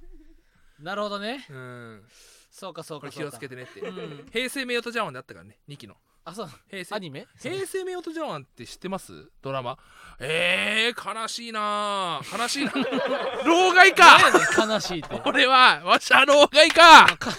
[0.79, 1.47] なるほどね。
[1.49, 2.05] うん。
[2.51, 3.29] そうかそうかそうか。
[3.29, 3.81] をつけてねって。
[3.81, 4.29] うん。
[4.31, 5.97] 平成名音ジャワンであったからね2期の。
[6.25, 6.51] あそう。
[6.69, 6.95] 平成。
[6.97, 7.27] アニメ？
[7.41, 9.31] 平成名音ジャワンって知ってます？
[9.41, 9.79] ドラマ。
[10.21, 12.73] えー、悲しいなー悲しいな
[13.47, 14.19] 老害か。
[14.59, 15.21] 悲しいって。
[15.25, 17.17] 俺はわしは老害か。
[17.17, 17.31] か。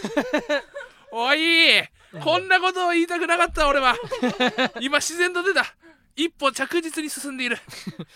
[1.12, 1.84] おい
[2.24, 3.96] こんなことを言いたくなかった俺は。
[4.82, 5.66] 今自然と出た。
[6.16, 7.58] 一歩着実に進んでいる。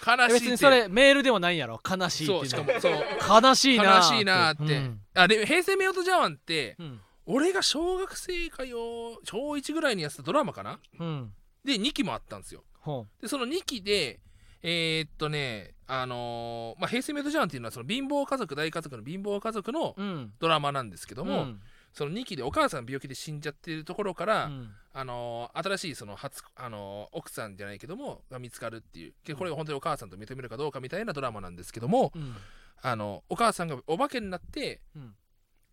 [0.05, 1.79] 悲しいって別にそれメールでもないんやろ。
[1.89, 2.45] 悲しいそいう。
[2.47, 2.93] しかもそう。
[3.41, 5.01] 悲しいな悲しいなーって、うん。
[5.13, 7.01] あで平成名音ジャワンってうん。
[7.25, 10.79] 俺が小学生かよ小1ぐらいにやってたドラマかな？
[10.99, 11.33] うん。
[11.63, 12.63] で2期もあったんですよ。
[12.79, 14.19] ほでその2期で
[14.61, 19.95] えーっとねあのーまあ、平成メイドジャーンっていうのはその貧乏家族大家族の貧乏家族の
[20.39, 21.61] ドラマなんですけども、うん
[21.93, 24.71] その2期でお母さん病気で死んじゃってるところから、うん。
[24.95, 29.13] あのー新しいその初、あのー奥さんじゃないけどもが見つかるっていう。
[29.25, 32.35] でこれが本当にお母さんと認めるかどうかみたいなドラマなんですけども、うん。
[32.81, 35.15] あのお母さんがお化けになって、うん。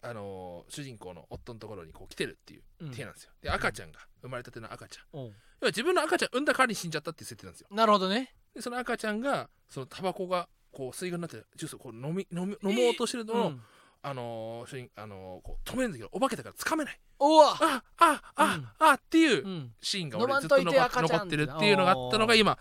[0.02, 2.90] あのー主人公の夫のところにこう来てるっていううん。
[2.90, 3.30] 手なんですよ。
[3.42, 5.04] で赤ちゃんが生まれたての赤ちゃん。
[5.20, 5.30] 要は
[5.66, 7.68] 自分の赤ちゃん産んだ代わりに死んじゃったっていう設定なんですよ。
[7.70, 8.34] なるほどね。
[8.54, 13.62] でその赤ちゃんがそのタバコがこう水分になってジュースをこう飲み飲み飲もうとしてるのを、うん
[14.02, 17.00] あのーあのーこう止めるんだけどお化けだからつかめない。
[17.18, 17.54] おわ。
[17.60, 18.68] あああ、うん。
[18.78, 19.72] あっていううん。
[19.80, 22.56] シーンが俺ずっと残ってるっていうのがあったのが今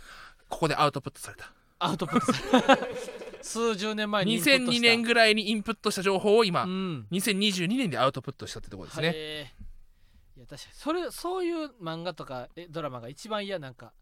[0.49, 1.53] ここでアウトプットされた。
[1.79, 2.93] アウトプットされ
[3.41, 4.81] 数十年前にインプット2002した。
[4.81, 7.07] 年ぐらいにインプットした情報を今、うん。
[7.11, 9.53] 2022年でアウトプットしたってところですね、
[10.35, 10.75] いや確かに。
[10.75, 13.93] それそういう漫画とかえドラマが一番嫌なんか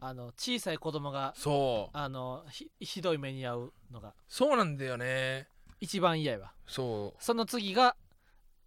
[0.00, 1.96] あの小さい子供がそう。
[1.96, 4.14] あのひひどい目に遭うのが。
[4.28, 5.48] そうなんだよね
[5.80, 6.52] 一番嫌やわ。
[6.66, 7.96] そその次が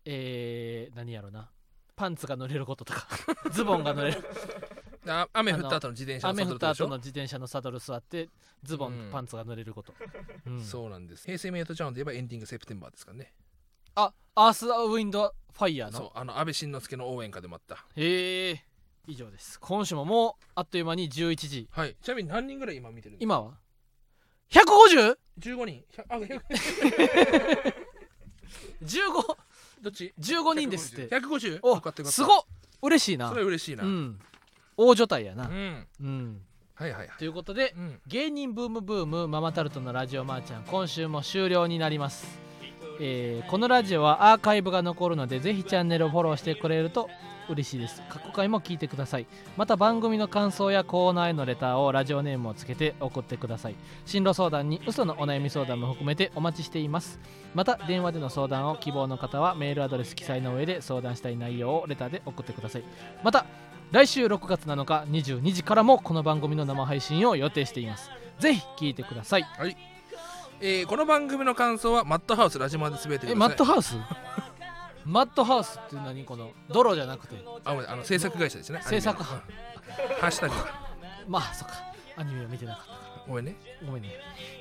[0.05, 1.49] えー、何やろな。
[1.95, 3.07] パンツが濡れることとか。
[3.51, 4.19] ズボンが濡れる。
[5.05, 8.29] うあ雨降った後の自転車の雨降った後の自転車のサドル座って
[8.63, 9.93] ズボン、うんパンツが濡れること、
[10.45, 10.63] うん。
[10.63, 11.25] そうなんです。
[11.25, 13.33] 平成メイトジャーンといえばエンディングセプテンバーですからね。
[13.95, 17.85] あアース・ウィンド・ファイヤーそうのあの安倍晋之助の応援歌でもあった。
[17.95, 18.65] へえ
[19.07, 19.59] 以上です。
[19.59, 21.67] 今週ももうあっという間に11時。
[21.71, 21.95] はい。
[22.01, 23.33] ちなみに何人ぐらい今見てるんですか？
[23.35, 23.57] 今は？
[24.51, 25.83] 150?15 15人。
[25.95, 26.41] 100あ 100
[28.83, 29.37] 15
[29.81, 30.13] どっち？
[30.19, 31.15] 人ですって。
[31.15, 32.41] 150およかっすごっ。
[32.81, 33.29] 嬉しいな。
[33.29, 33.83] それは嬉しいな。
[33.83, 34.19] うんうん。
[34.77, 35.47] 大所帯やな。
[35.47, 35.87] うん。
[36.01, 36.41] うん。
[36.75, 37.17] はいはいはい。
[37.17, 37.99] ということでうん。
[38.07, 42.25] 芸人ブームブームママタルトのラジオマーちゃん今週も終了になります、
[43.01, 47.09] えーこのラジオはアーカイブが残るのでぜひチャンネルをフォローしてくれると
[47.49, 48.01] 嬉しいです。
[48.09, 49.25] 過去回も聞いてください。
[49.57, 53.75] また番組の感想やコーナーへのレターをラジオネームをつけて送ってください。
[54.05, 57.19] 進路相談に嘘のお悩み相談も含めてお待ちしています。
[57.53, 62.83] また電話での相談を希望の方はメールアドレス記載の上で相談したい内容をレターで送ってください。
[63.23, 63.45] また
[63.91, 68.11] 来週6月7日22時からもこの番組の生配信を予定しています。
[68.37, 69.45] ぜひ聞いてください。
[70.61, 73.31] えーこの番組の感想はマットハウスラジマで滑ってください。
[73.31, 73.95] えマットハウス？
[75.09, 76.51] マットハウスって何この？
[76.69, 77.35] 泥じゃなくて？
[77.65, 78.79] ああの制作会社ですね。
[78.83, 79.41] 制作アニメの。
[80.13, 80.21] うん。
[80.21, 80.55] ハッシュタグ。
[80.55, 80.65] が
[81.27, 81.73] まあそっか。
[82.17, 82.91] アニメを見てなかった。
[82.93, 83.55] かごめんね。
[83.81, 84.09] らごめんね。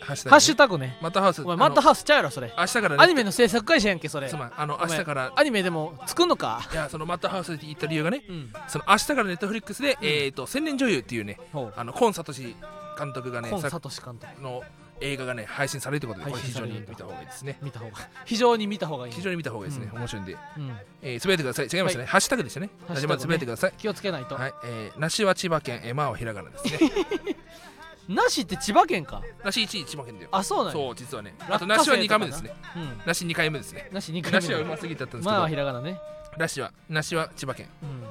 [0.00, 0.30] ハッシュタグね。
[0.30, 0.98] ハッシュタグね。
[1.02, 2.54] マットハウスお前マットハウスちゃうやろそれ。
[2.56, 2.96] 明日からね。
[2.98, 4.28] アニメの制作会社やんけそれ。
[4.30, 5.32] つまりあの明日から。
[5.36, 6.62] アニメでも作んのか？
[6.72, 8.24] いやそのマットハウスって言った理由がね。
[8.26, 8.52] うん。
[8.68, 11.74] その明日からネットフリックスで、えっ、と千年女優っていうねほう。
[11.76, 12.56] あのコンサトシ
[12.98, 14.40] 監督がねコンさサトシ監督。
[14.40, 14.62] の
[15.00, 17.58] 映画がね配信されるということでこれ非常に見た方がいいですね。
[17.62, 17.92] 見た方が
[18.24, 19.98] 非常に見た方がいい非常に見た方がいいですね、うん。
[20.00, 21.68] 面白いんで、うんえー、滑ってください。
[21.72, 22.70] 違いましたね、ハッシュタグでしたね。
[22.86, 23.16] ハッシュタグね。
[23.16, 23.72] ラジマで滑ってください。
[23.78, 26.78] 気をつけないと、はい、えー、梨は千葉県、えー、まあはひらがなですね。
[28.08, 29.22] なしって千葉県か。
[29.44, 30.30] 梨1位千葉県だよ。
[30.32, 30.72] あそうなんや。
[30.72, 31.34] そう実はね。
[31.48, 32.54] あと梨は2回目ですね。
[32.74, 33.00] うん。
[33.04, 33.88] 梨2回目ですね。
[33.92, 34.38] なし2回目。
[34.38, 36.00] 梨はうますぎだったんですけど、まあひらがなね。
[36.38, 37.68] 梨は梨は千葉県。
[37.82, 38.04] うん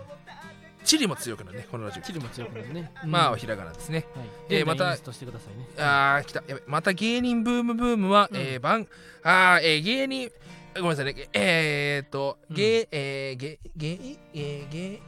[0.88, 2.02] チリも強くなるねこのラジオ。
[2.02, 2.92] チリも強くなるね。
[3.04, 3.12] うん。
[3.12, 4.06] まあはひらがなですね。
[4.16, 4.26] はい。
[4.50, 5.68] えーまた現在インストしてくださいね。
[5.78, 6.44] あー来た。
[6.48, 8.38] やべまた芸人ブームブームは、うん。
[8.38, 8.88] えー、番
[9.22, 10.32] あー、えー、芸人
[10.76, 11.28] ごめんなさいね。
[11.34, 12.56] えー、っとうん。
[12.56, 14.00] 芸、えー、芸芸
[14.34, 15.02] えー、芸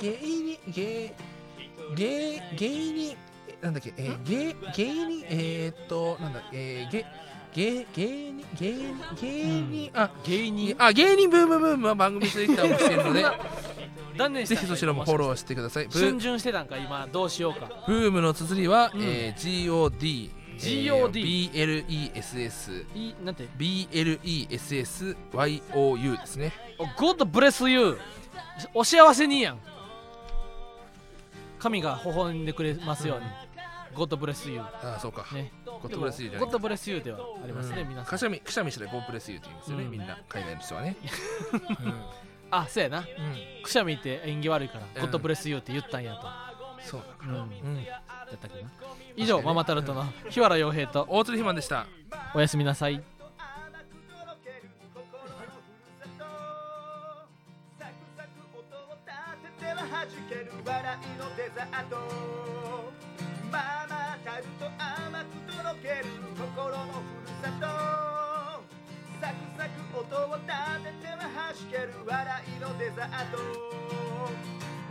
[0.00, 1.14] 芸人芸
[1.96, 3.16] 芸芸人
[3.48, 7.04] えなんだっけえー、芸芸人えー、っとなんだえー、芸
[7.54, 10.74] 芸芸人芸人芸人、あ芸人。
[10.78, 13.24] あ芸人ブームブームは番組ツイッターもしてるので
[14.18, 15.86] 断念ぜひそちらもフォローしてください。
[15.86, 17.70] ブ春ー巡してたんか今どうしようか。
[17.86, 19.02] ブームの綴りは、うん。
[19.02, 26.52] えー、GOD GOD えー BLESS いいなんて？BLESS YOU ですね。
[26.96, 27.98] God bless you
[28.72, 29.58] お幸せにやん。
[31.58, 33.26] 神が微笑んでくれますように。
[33.94, 35.26] God bless you ああそうか。
[35.34, 35.52] ね
[35.82, 37.88] God bless you God bless you ではありますね、うん。
[37.88, 39.90] 皆さくしゃみくしゃみして God bless you って言うんですよね、うん。
[39.90, 40.18] みんな。
[40.28, 40.96] 海外の人はね、
[42.50, 42.98] あそうやな。
[42.98, 43.06] うん。
[43.62, 45.00] くしゃみって縁起悪いから、うん。
[45.00, 46.26] God bless you って言ったんやと、
[46.82, 47.50] そうだから、うん。
[47.50, 47.84] うん。
[47.84, 48.02] だ
[48.34, 48.70] ったっけな。
[49.16, 51.86] 以上、ママタルトの日原洋平と大鶴ひまんでした。
[52.34, 53.02] おやすみなさい。
[57.78, 58.60] サクサク音
[58.90, 59.12] を立
[59.58, 62.13] ててはける笑いのデザート
[69.94, 70.50] 音を立
[70.82, 73.38] ててははしける笑いのデザート。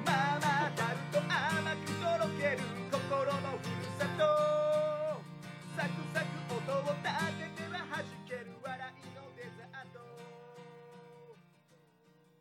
[0.06, 4.24] まあまあタると甘くとろける心のふるさと。
[5.76, 9.03] サクサク音を立ててははける笑い